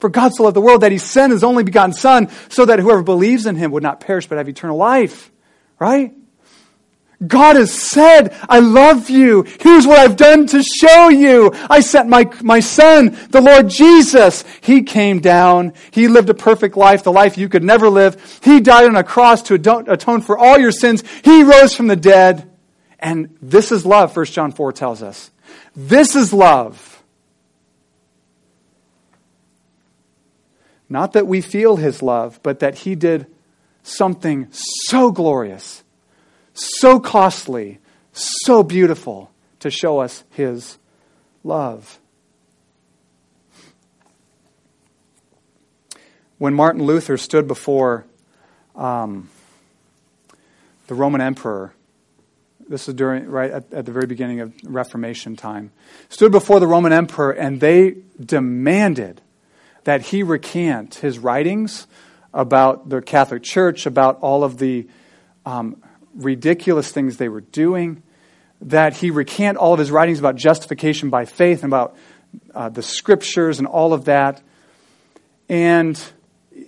[0.07, 2.79] For God so loved the world that he sent his only begotten Son so that
[2.79, 5.33] whoever believes in him would not perish but have eternal life.
[5.81, 6.15] Right?
[7.27, 9.43] God has said, I love you.
[9.59, 11.51] Here's what I've done to show you.
[11.69, 14.45] I sent my, my son, the Lord Jesus.
[14.61, 15.73] He came down.
[15.91, 18.39] He lived a perfect life, the life you could never live.
[18.45, 21.03] He died on a cross to atone for all your sins.
[21.25, 22.49] He rose from the dead.
[23.01, 25.33] And this is love, 1 John 4 tells us.
[25.75, 26.96] This is love.
[30.89, 33.27] Not that we feel his love, but that he did
[33.83, 35.83] something so glorious,
[36.55, 37.79] so costly,
[38.13, 40.79] so beautiful to show us his
[41.43, 41.99] love.
[46.39, 48.05] When Martin Luther stood before
[48.75, 49.31] um,
[50.87, 51.73] the Roman emperor,
[52.69, 55.73] this is during right at, at the very beginning of Reformation time,
[56.09, 59.23] stood before the Roman emperor and they demanded
[59.87, 61.87] that he recant his writings
[62.35, 64.89] about the Catholic Church, about all of the
[65.45, 65.81] um,
[66.17, 68.03] ridiculous things they were doing,
[68.61, 71.97] that he recant all of his writings about justification by faith and about
[72.53, 74.43] uh, the scriptures and all of that.
[75.49, 76.03] And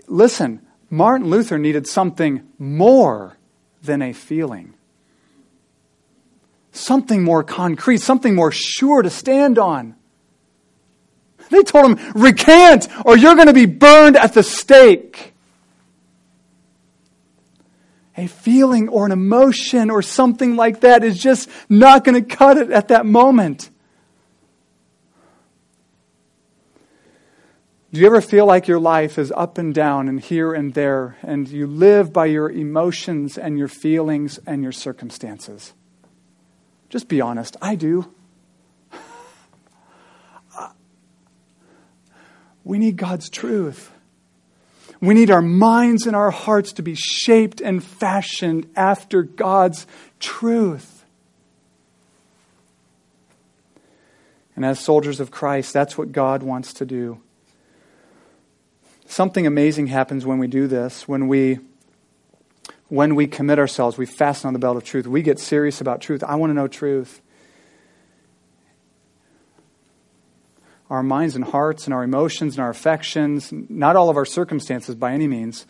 [0.06, 3.36] listen, Martin Luther needed something more
[3.82, 4.74] than a feeling.
[6.70, 9.96] Something more concrete, something more sure to stand on.
[11.50, 15.34] They told him, recant or you're going to be burned at the stake.
[18.16, 22.56] A feeling or an emotion or something like that is just not going to cut
[22.56, 23.70] it at that moment.
[27.90, 31.16] Do you ever feel like your life is up and down and here and there,
[31.22, 35.72] and you live by your emotions and your feelings and your circumstances?
[36.90, 37.56] Just be honest.
[37.62, 38.12] I do.
[42.68, 43.90] We need God's truth.
[45.00, 49.86] We need our minds and our hearts to be shaped and fashioned after God's
[50.20, 51.02] truth.
[54.54, 57.22] And as soldiers of Christ, that's what God wants to do.
[59.06, 61.60] Something amazing happens when we do this, when we
[62.88, 65.06] when we commit ourselves, we fasten on the belt of truth.
[65.06, 66.22] We get serious about truth.
[66.22, 67.22] I want to know truth.
[70.90, 74.94] Our minds and hearts and our emotions and our affections, not all of our circumstances
[74.94, 75.66] by any means,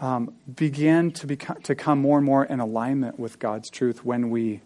[0.00, 4.30] um, begin to, become, to come more and more in alignment with God's truth when
[4.30, 4.62] we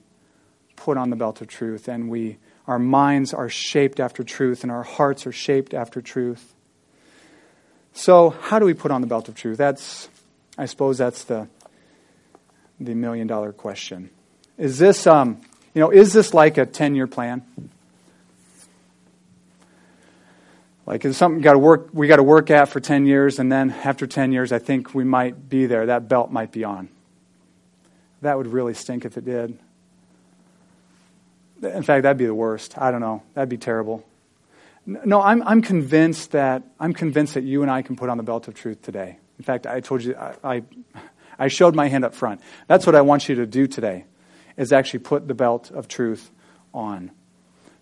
[0.77, 4.70] put on the belt of truth and we, our minds are shaped after truth and
[4.70, 6.55] our hearts are shaped after truth.
[7.92, 9.59] So, how do we put on the belt of truth?
[9.59, 10.09] That's,
[10.59, 11.49] I suppose, that's the,
[12.81, 14.11] the million dollar question.
[14.59, 15.40] Is this, um,
[15.75, 17.43] you know, is this like a 10 year plan?
[20.87, 23.51] Like it's something got to work, we got to work at for 10 years, and
[23.51, 25.87] then after 10 years, I think we might be there.
[25.87, 26.89] That belt might be on.
[28.20, 29.59] That would really stink if it did.
[31.62, 32.76] In fact, that'd be the worst.
[32.76, 33.22] I don't know.
[33.35, 34.05] That'd be terrible.
[34.87, 38.22] No, I'm, I'm convinced that I'm convinced that you and I can put on the
[38.22, 39.18] belt of truth today.
[39.39, 40.62] In fact, I told you I, I,
[41.39, 42.43] I showed my hand up front.
[42.66, 44.05] That's what I want you to do today,
[44.59, 46.30] is actually put the belt of truth
[46.74, 47.11] on.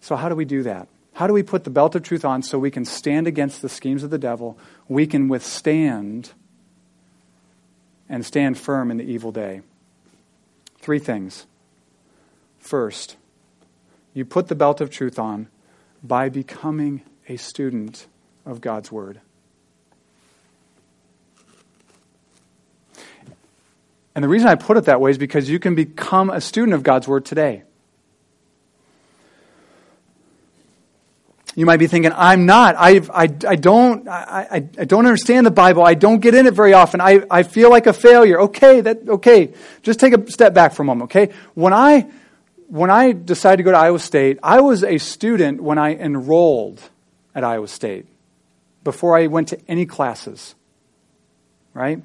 [0.01, 0.89] So how do we do that?
[1.15, 3.69] How do we put the belt of truth on so we can stand against the
[3.69, 4.59] schemes of the devil?
[4.89, 6.33] We can withstand
[8.09, 9.63] and stand firm in the evil day.
[10.79, 11.47] Three things.
[12.59, 13.17] First,
[14.15, 15.49] you put the belt of truth on
[16.03, 18.07] by becoming a student
[18.45, 19.21] of God's Word.
[24.15, 26.75] And the reason I put it that way is because you can become a student
[26.75, 27.63] of God's Word today.
[31.55, 32.77] You might be thinking, I'm not.
[32.79, 35.85] I, I, I, don't, I, I, I don't understand the Bible.
[35.85, 37.01] I don't get in it very often.
[37.01, 38.41] I, I feel like a failure.
[38.43, 39.53] Okay, that, okay.
[39.83, 41.33] Just take a step back for a moment, okay?
[41.55, 42.07] When I,
[42.69, 46.81] when I decided to go to Iowa State, I was a student when I enrolled
[47.35, 48.07] at Iowa State
[48.83, 50.55] before I went to any classes,
[51.75, 52.03] right?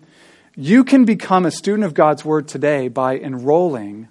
[0.57, 4.09] You can become a student of God's Word today by enrolling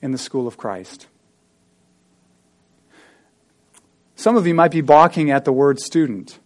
[0.00, 1.06] in the school of Christ.
[4.18, 6.40] Some of you might be balking at the word student.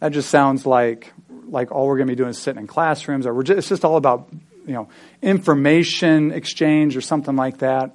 [0.00, 1.12] That just sounds like,
[1.46, 3.84] like all we're going to be doing is sitting in classrooms, or just, it's just
[3.84, 4.28] all about
[4.66, 4.88] you know,
[5.22, 7.92] information exchange or something like that.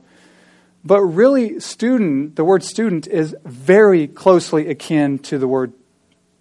[0.86, 5.74] But really, student, the word student is very closely akin to the word,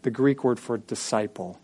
[0.02, 1.58] the Greek word for disciple.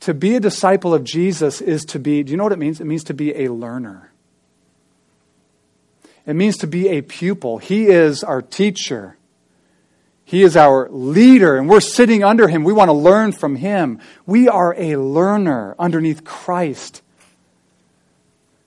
[0.00, 2.82] To be a disciple of Jesus is to be, do you know what it means?
[2.82, 4.09] It means to be a learner.
[6.30, 7.58] It means to be a pupil.
[7.58, 9.16] He is our teacher.
[10.24, 12.62] He is our leader, and we're sitting under him.
[12.62, 13.98] We want to learn from him.
[14.26, 17.02] We are a learner underneath Christ.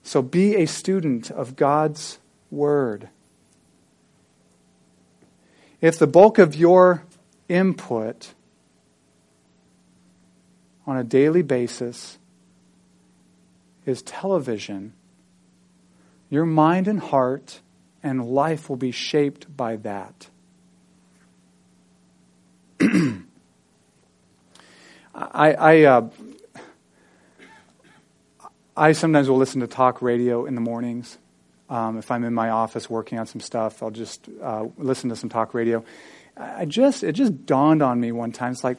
[0.02, 2.18] So be a student of God's
[2.50, 3.08] Word.
[5.80, 7.04] If the bulk of your
[7.48, 8.34] input
[10.86, 12.18] on a daily basis
[13.86, 14.92] is television,
[16.34, 17.60] your mind and heart
[18.02, 20.28] and life will be shaped by that.
[25.14, 26.10] I, I, uh,
[28.76, 31.18] I sometimes will listen to talk radio in the mornings.
[31.70, 35.16] Um, if I'm in my office working on some stuff, I'll just uh, listen to
[35.16, 35.84] some talk radio.
[36.36, 38.52] I just it just dawned on me one time.
[38.52, 38.76] It's like,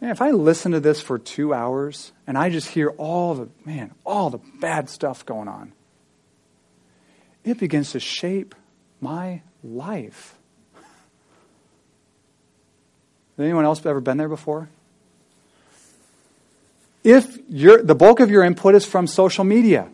[0.00, 3.48] man, if I listen to this for two hours and I just hear all the
[3.64, 5.72] man, all the bad stuff going on,
[7.46, 8.54] it begins to shape
[9.00, 10.34] my life.
[13.36, 14.68] Has anyone else ever been there before?
[17.04, 19.88] If the bulk of your input is from social media,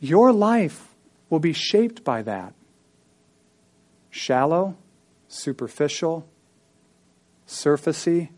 [0.00, 0.88] your life
[1.28, 2.54] will be shaped by that.
[4.10, 4.76] Shallow,
[5.28, 6.26] superficial,
[7.46, 8.30] surfacey,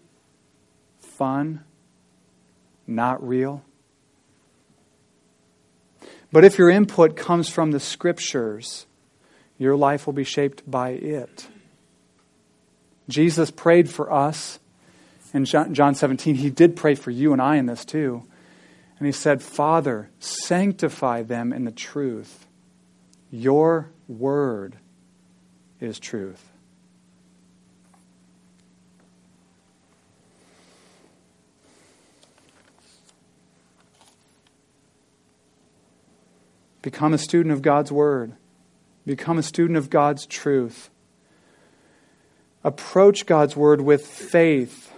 [0.98, 1.62] fun,
[2.86, 3.62] not real.
[6.34, 8.86] But if your input comes from the scriptures,
[9.56, 11.46] your life will be shaped by it.
[13.08, 14.58] Jesus prayed for us
[15.32, 16.34] in John 17.
[16.34, 18.24] He did pray for you and I in this too.
[18.98, 22.48] And he said, Father, sanctify them in the truth.
[23.30, 24.74] Your word
[25.80, 26.50] is truth.
[36.84, 38.34] Become a student of God's Word.
[39.06, 40.90] Become a student of God's truth.
[42.62, 44.92] Approach God's Word with faith.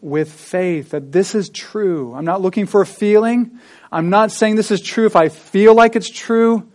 [0.00, 2.14] With faith that this is true.
[2.14, 3.58] I'm not looking for a feeling.
[3.92, 6.66] I'm not saying this is true if I feel like it's true.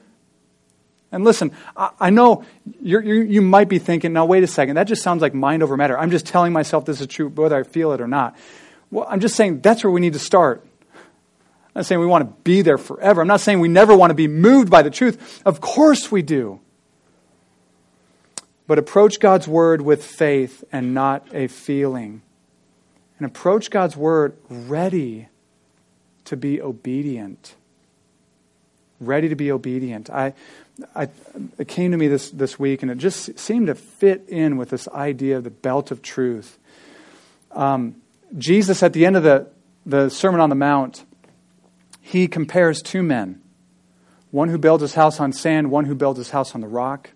[1.12, 2.45] And listen, I, know
[2.80, 5.64] you're, you're, you might be thinking, now wait a second, that just sounds like mind
[5.64, 5.97] over matter.
[5.97, 8.38] I'm just telling myself this is true, whether I feel it or not.
[8.91, 10.64] Well, I'm just saying that's where we need to start.
[11.76, 13.19] I'm not saying we want to be there forever.
[13.19, 15.41] I'm not saying we never want to be moved by the truth.
[15.45, 16.61] Of course we do.
[18.65, 22.21] But approach God's word with faith and not a feeling.
[23.19, 25.28] And approach God's word ready
[26.26, 27.55] to be obedient.
[29.01, 30.09] Ready to be obedient.
[30.09, 30.34] I,
[30.95, 31.09] I,
[31.57, 34.69] it came to me this, this week, and it just seemed to fit in with
[34.69, 36.57] this idea of the belt of truth.
[37.51, 38.01] Um,
[38.38, 39.47] Jesus, at the end of the,
[39.86, 41.03] the Sermon on the Mount,
[42.06, 43.41] he compares two men
[44.30, 47.10] one who builds his house on sand, one who builds his house on the rock.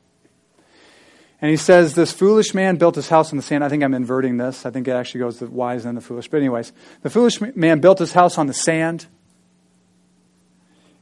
[1.42, 3.64] And he says, This foolish man built his house on the sand.
[3.64, 4.66] I think I'm inverting this.
[4.66, 6.28] I think it actually goes the wise and the foolish.
[6.30, 6.72] But, anyways,
[7.04, 9.06] the foolish man built his house on the sand.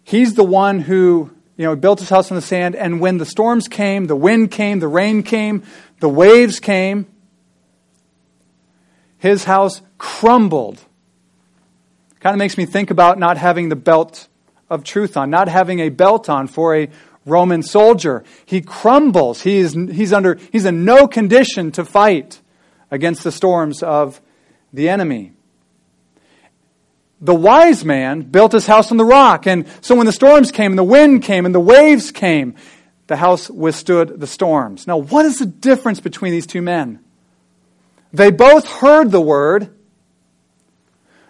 [0.04, 2.76] He's the one who, you know, built his house on the sand.
[2.76, 5.64] And when the storms came, the wind came, the rain came,
[6.02, 7.06] the waves came,
[9.18, 10.87] his house crumbled
[12.20, 14.28] Kind of makes me think about not having the belt
[14.70, 16.90] of truth on, not having a belt on for a
[17.26, 18.24] Roman soldier.
[18.46, 19.42] He crumbles.
[19.42, 22.42] He is, he's, under, he's in no condition to fight
[22.90, 24.22] against the storms of
[24.74, 25.34] the enemy.
[27.20, 29.46] The wise man built his house on the rock.
[29.48, 32.56] And so when the storms came and the wind came and the waves came,
[33.08, 34.86] the house withstood the storms.
[34.88, 37.00] Now, what is the difference between these two men?
[38.14, 39.74] They both heard the word.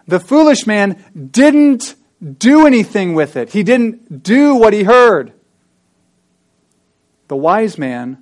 [0.08, 1.96] The foolish man didn't
[2.40, 3.52] do anything with it.
[3.52, 5.34] He didn't do what he heard.
[7.28, 8.22] The wise man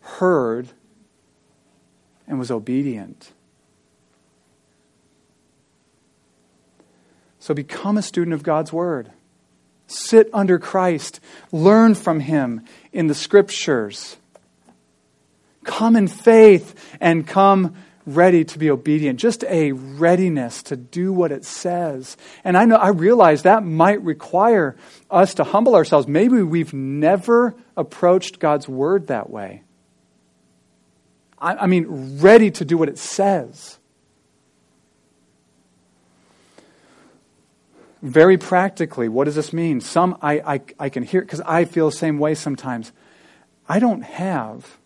[0.00, 0.68] heard
[2.26, 3.32] and was obedient.
[7.38, 9.12] So become a student of God's Word.
[9.86, 11.20] Sit under Christ.
[11.52, 14.16] Learn from Him in the Scriptures.
[15.62, 17.76] Come in faith and come
[18.06, 19.18] ready to be obedient.
[19.18, 22.16] Just a readiness to do what it says.
[22.44, 24.76] And I know, I realize that might require
[25.10, 26.06] us to humble ourselves.
[26.06, 29.64] Maybe we've never approached God's Word that way.
[31.38, 33.78] I, I mean, ready to do what it says.
[38.02, 39.80] very practically, what does this mean?
[39.80, 42.92] Some I, I, I can hear, because I feel the same way sometimes.
[43.68, 44.78] I don't have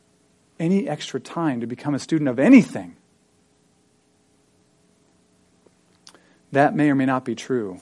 [0.59, 2.97] any extra time to become a student of anything.
[6.53, 7.81] That may or may not be true.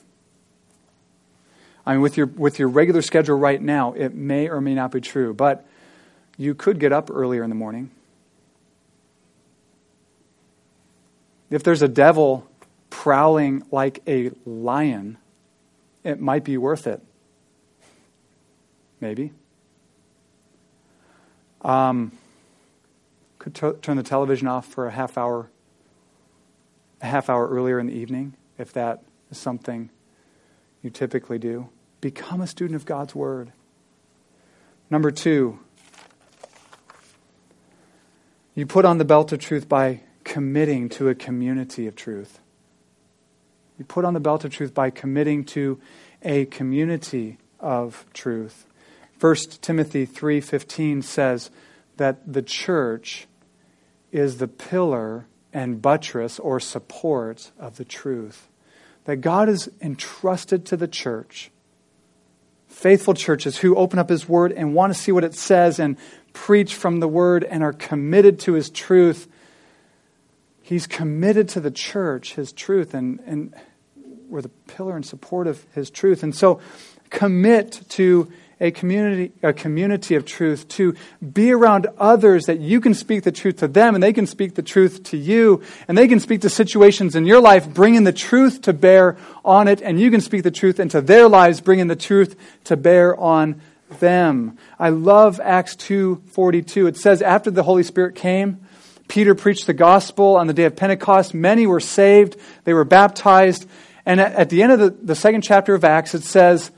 [1.85, 4.91] I mean, with your, with your regular schedule right now, it may or may not
[4.91, 5.33] be true.
[5.33, 5.65] But
[6.37, 7.91] you could get up earlier in the morning.
[11.49, 12.47] If there's a devil
[12.89, 15.17] prowling like a lion,
[16.03, 17.01] it might be worth it.
[19.01, 19.31] Maybe.
[21.61, 22.11] Um,
[23.39, 25.49] could t- turn the television off for a half hour,
[27.01, 29.01] a half hour earlier in the evening, if that
[29.31, 29.89] is something
[30.83, 31.69] you typically do.
[32.01, 33.51] Become a student of God's Word.
[34.89, 35.59] Number two,
[38.53, 42.39] you put on the belt of truth by committing to a community of truth.
[43.77, 45.79] You put on the belt of truth by committing to
[46.21, 48.65] a community of truth.
[49.19, 51.49] 1 Timothy 3:15 says
[51.97, 53.27] that the church
[54.11, 58.47] is the pillar and buttress or support of the truth.
[59.05, 61.51] That God has entrusted to the church
[62.69, 65.97] faithful churches who open up his word and want to see what it says and
[66.31, 69.27] preach from the word and are committed to his truth.
[70.61, 73.53] He's committed to the church, his truth, and, and
[74.29, 76.21] we're the pillar and support of his truth.
[76.23, 76.61] And so
[77.09, 78.31] commit to
[78.61, 80.95] a community, a community of truth, to
[81.33, 84.55] be around others that you can speak the truth to them and they can speak
[84.55, 88.13] the truth to you and they can speak to situations in your life, bringing the
[88.13, 91.87] truth to bear on it and you can speak the truth into their lives, bringing
[91.87, 92.35] the truth
[92.65, 93.61] to bear on
[93.99, 94.57] them.
[94.77, 96.89] I love Acts 2.42.
[96.89, 98.59] It says, after the Holy Spirit came,
[99.07, 101.33] Peter preached the gospel on the day of Pentecost.
[101.33, 102.35] Many were saved.
[102.65, 103.67] They were baptized.
[104.05, 106.71] And at, the end of the, the second chapter of Acts, it says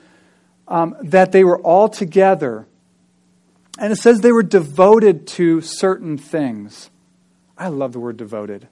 [0.72, 2.66] um, that they were all together.
[3.78, 6.90] And it says they were devoted to certain things.
[7.58, 8.68] I love the word devoted.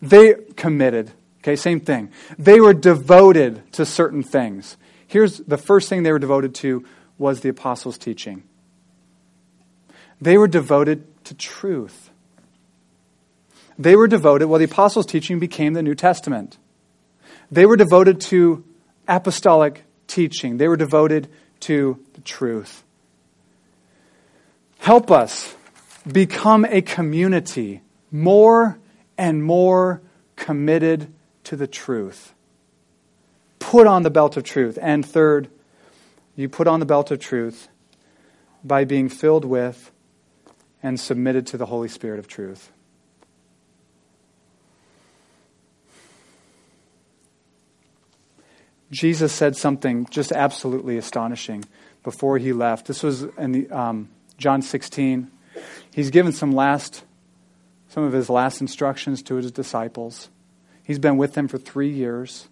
[0.00, 1.10] They committed.
[1.40, 2.10] Okay, same thing.
[2.38, 4.76] They were devoted to certain things.
[5.08, 6.84] Here's the first thing they were devoted to
[7.18, 8.44] was the apostles' teaching.
[10.20, 12.10] They were devoted to truth.
[13.76, 16.56] They were devoted, well, the apostles' teaching became the New Testament.
[17.50, 18.64] They were devoted to
[19.08, 21.28] apostolic teaching, they were devoted
[21.60, 22.82] to the truth.
[24.78, 25.54] Help us
[26.10, 28.78] become a community more
[29.16, 30.00] and more
[30.36, 31.12] committed
[31.44, 32.32] to the truth.
[33.58, 34.78] Put on the belt of truth.
[34.80, 35.50] And third,
[36.36, 37.68] you put on the belt of truth
[38.64, 39.90] by being filled with
[40.82, 42.70] and submitted to the Holy Spirit of truth.
[48.90, 51.64] Jesus said something just absolutely astonishing
[52.02, 52.86] before he left.
[52.86, 54.08] This was in the, um,
[54.38, 55.30] John 16.
[55.92, 57.04] He's given some last,
[57.88, 60.30] some of his last instructions to his disciples.
[60.82, 62.48] He's been with them for three years,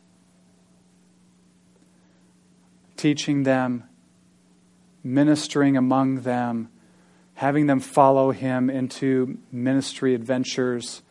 [2.97, 3.85] teaching them,
[5.03, 6.69] ministering among them,
[7.35, 11.03] having them follow him into ministry adventures.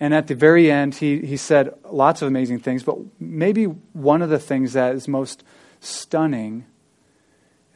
[0.00, 4.22] And at the very end, he, he said lots of amazing things, but maybe one
[4.22, 5.44] of the things that is most
[5.80, 6.66] stunning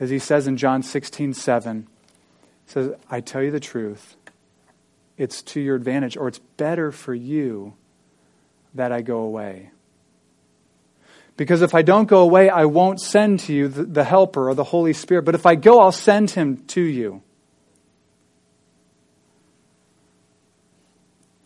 [0.01, 1.87] is he says in John 16, 7,
[2.67, 4.17] says, I tell you the truth,
[5.17, 7.75] it's to your advantage, or it's better for you
[8.75, 9.71] that I go away.
[11.37, 14.55] Because if I don't go away, I won't send to you the, the Helper or
[14.55, 15.25] the Holy Spirit.
[15.25, 17.23] But if I go, I'll send him to you.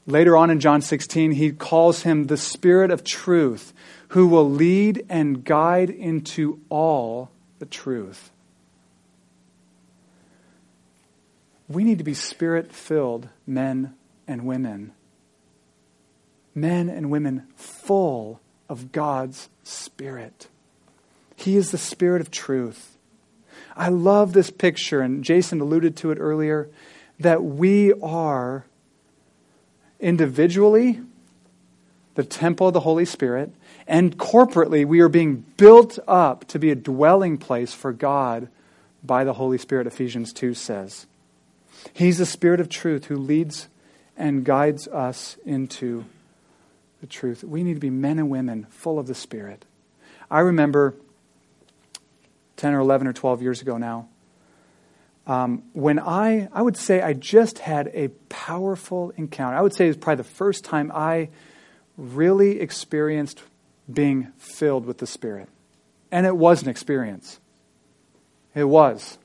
[0.07, 3.73] Later on in John 16, he calls him the Spirit of truth,
[4.09, 7.31] who will lead and guide into all
[7.61, 8.31] the truth.
[11.69, 13.95] We need to be spirit filled men
[14.27, 14.93] and women.
[16.55, 20.49] Men and women full of God's Spirit.
[21.37, 22.99] He is the Spirit of truth.
[23.77, 26.69] I love this picture, and Jason alluded to it earlier,
[27.19, 28.67] that we are
[30.03, 31.01] individually
[32.15, 33.55] the temple of the Holy Spirit,
[33.87, 38.49] and corporately we are being built up to be a dwelling place for God
[39.03, 41.07] by the Holy Spirit, Ephesians 2 says.
[41.95, 43.69] He's the Spirit of truth who leads
[44.17, 46.05] and guides us into
[47.01, 47.43] the truth.
[47.43, 49.65] We need to be men and women full of the Spirit.
[50.31, 50.95] I remember
[52.57, 54.09] 10 or 11 or 12 years ago now,
[55.27, 59.57] um, when I, I would say I just had a powerful encounter.
[59.57, 61.29] I would say it was probably the first time I
[61.97, 63.43] really experienced
[63.93, 65.49] being filled with the Spirit.
[66.11, 67.41] And it was an experience.
[68.55, 69.19] It was.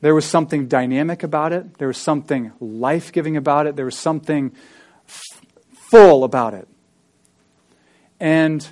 [0.00, 1.78] There was something dynamic about it.
[1.78, 3.76] There was something life giving about it.
[3.76, 4.52] There was something
[5.08, 5.40] f-
[5.72, 6.68] full about it.
[8.20, 8.66] And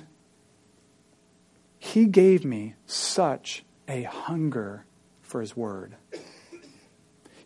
[1.79, 4.85] he gave me such a hunger
[5.21, 5.95] for his word.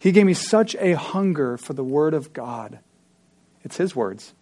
[0.02, 2.80] He gave me such a hunger for the word of God.
[3.64, 4.34] It's his words,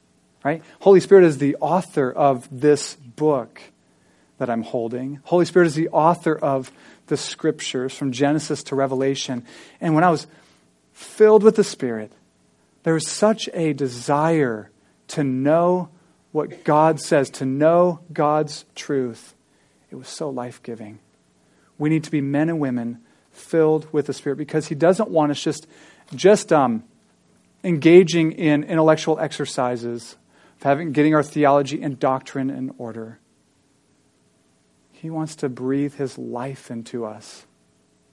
[0.41, 0.64] right?
[0.80, 3.62] Holy Spirit is the author of this book
[4.38, 5.20] that I'm holding.
[5.26, 6.72] Holy Spirit is the author of
[7.07, 9.43] the scriptures from Genesis to Revelation.
[9.82, 10.28] And when I was
[10.93, 12.14] filled with the Spirit,
[12.84, 14.72] there was such a desire
[15.10, 15.89] to know
[16.32, 19.36] what God says, to know God's truth.
[19.91, 20.99] It was so life giving.
[21.78, 23.01] We need to be men and women
[23.32, 25.67] filled with the Spirit because He doesn't want us just,
[26.13, 26.84] just um,
[27.63, 30.15] engaging in intellectual exercises,
[30.57, 33.19] of having, getting our theology and doctrine in order.
[34.91, 37.45] He wants to breathe His life into us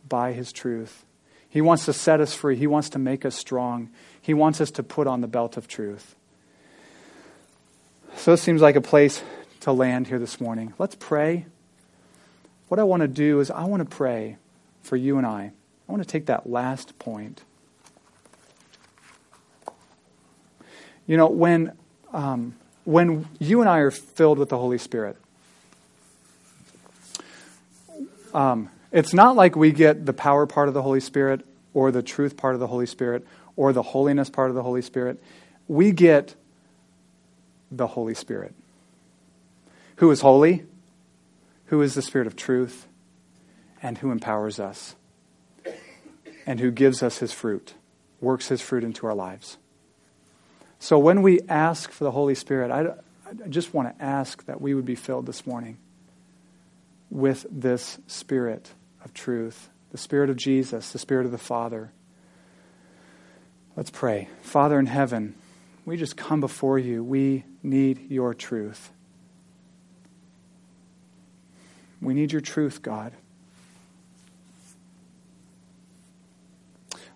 [0.08, 1.04] by His truth.
[1.48, 2.56] He wants to set us free.
[2.56, 3.90] He wants to make us strong.
[4.20, 6.14] He wants us to put on the belt of truth.
[8.16, 9.22] So it seems like a place
[9.60, 10.74] to land here this morning.
[10.78, 11.46] Let's pray.
[12.68, 14.36] What I want to do is I want to pray
[14.86, 15.52] for you and I.
[15.88, 17.42] I want to take that last point.
[21.06, 21.72] You know, when,
[22.12, 25.16] um, when you and I are filled with the Holy Spirit,
[28.34, 32.02] um, it's not like we get the power part of the Holy Spirit or the
[32.02, 33.26] truth part of the Holy Spirit
[33.56, 35.22] or the holiness part of the Holy Spirit.
[35.68, 36.34] We get
[37.70, 38.54] the Holy Spirit.
[39.96, 40.64] Who is holy?
[41.66, 42.86] Who is the Spirit of truth?
[43.86, 44.96] And who empowers us?
[46.44, 47.74] And who gives us his fruit,
[48.20, 49.58] works his fruit into our lives.
[50.80, 52.94] So when we ask for the Holy Spirit, I,
[53.30, 55.78] I just want to ask that we would be filled this morning
[57.10, 58.72] with this Spirit
[59.04, 61.92] of truth, the Spirit of Jesus, the Spirit of the Father.
[63.76, 64.28] Let's pray.
[64.42, 65.36] Father in heaven,
[65.84, 67.04] we just come before you.
[67.04, 68.90] We need your truth.
[72.00, 73.12] We need your truth, God.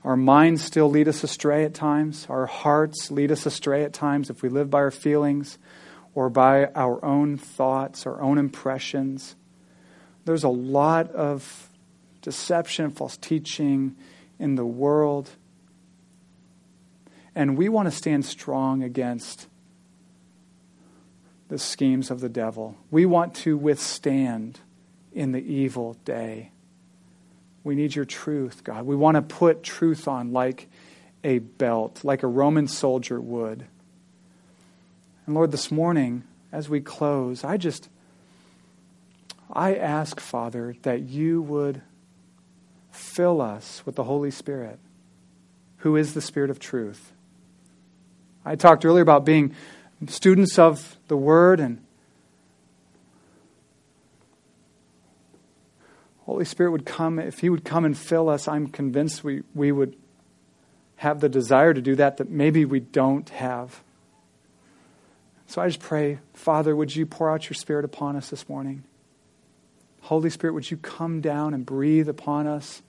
[0.02, 2.26] Our minds still lead us astray at times.
[2.30, 5.58] Our hearts lead us astray at times if we live by our feelings
[6.14, 9.36] or by our own thoughts, our own impressions.
[10.24, 11.68] There's a lot of
[12.22, 13.96] deception, false teaching
[14.38, 15.30] in the world.
[17.34, 19.48] And we want to stand strong against
[21.48, 22.76] the schemes of the devil.
[22.90, 24.60] We want to withstand
[25.12, 26.52] in the evil day.
[27.62, 28.86] We need your truth, God.
[28.86, 30.68] We want to put truth on like
[31.22, 33.66] a belt, like a Roman soldier would.
[35.26, 37.88] And Lord, this morning, as we close, I just,
[39.52, 41.82] I ask, Father, that you would
[42.90, 44.78] fill us with the Holy Spirit,
[45.78, 47.12] who is the Spirit of truth.
[48.44, 49.54] I talked earlier about being
[50.08, 51.84] students of the Word and
[56.30, 59.72] Holy Spirit would come, if He would come and fill us, I'm convinced we, we
[59.72, 59.96] would
[60.94, 63.82] have the desire to do that that maybe we don't have.
[65.48, 68.84] So I just pray, Father, would you pour out your Spirit upon us this morning?
[70.02, 72.80] Holy Spirit, would you come down and breathe upon us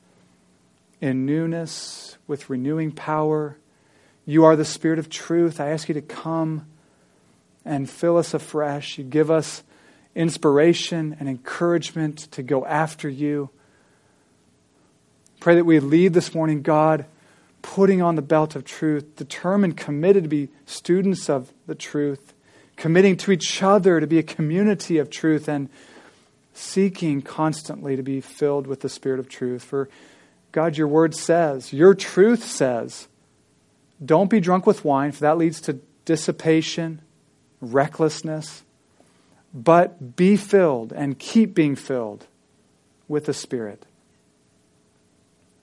[1.01, 3.57] in newness, with renewing power?
[4.23, 5.59] You are the Spirit of truth.
[5.59, 6.67] I ask you to come
[7.65, 8.99] and fill us afresh.
[8.99, 9.63] You give us
[10.15, 13.49] inspiration and encouragement to go after you.
[15.39, 17.05] Pray that we lead this morning, God,
[17.61, 22.33] putting on the belt of truth, determined, committed to be students of the truth,
[22.75, 25.69] committing to each other to be a community of truth, and
[26.53, 29.63] seeking constantly to be filled with the Spirit of truth.
[29.63, 29.89] For
[30.51, 33.07] God, your word says, your truth says,
[34.03, 37.01] don't be drunk with wine, for that leads to dissipation,
[37.61, 38.63] recklessness,
[39.53, 42.27] but be filled and keep being filled
[43.07, 43.85] with the Spirit.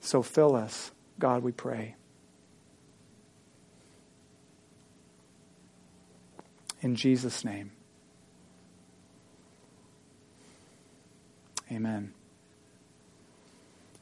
[0.01, 1.95] So fill us, God, we pray.
[6.81, 7.71] In Jesus' name.
[11.71, 12.13] Amen.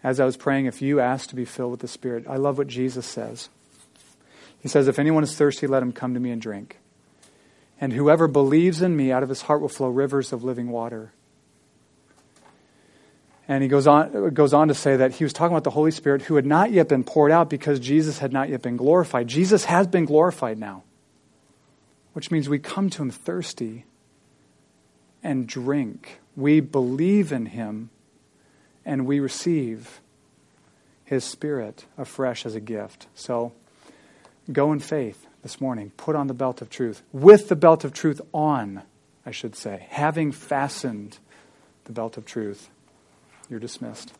[0.03, 2.57] As I was praying, if you ask to be filled with the Spirit, I love
[2.57, 3.49] what Jesus says.
[4.59, 6.77] He says, If anyone is thirsty, let him come to me and drink.
[7.79, 11.11] And whoever believes in me, out of his heart will flow rivers of living water.
[13.47, 15.91] And he goes on, goes on to say that he was talking about the Holy
[15.91, 19.27] Spirit who had not yet been poured out because Jesus had not yet been glorified.
[19.27, 20.83] Jesus has been glorified now,
[22.13, 23.85] which means we come to him thirsty
[25.23, 26.19] and drink.
[26.35, 27.89] We believe in him
[28.85, 30.01] and we receive
[31.05, 33.07] his spirit afresh as a gift.
[33.15, 33.53] So
[34.51, 35.91] go in faith this morning.
[35.97, 37.03] Put on the belt of truth.
[37.11, 38.83] With the belt of truth on,
[39.25, 41.19] I should say, having fastened
[41.85, 42.69] the belt of truth.
[43.49, 44.13] You're dismissed.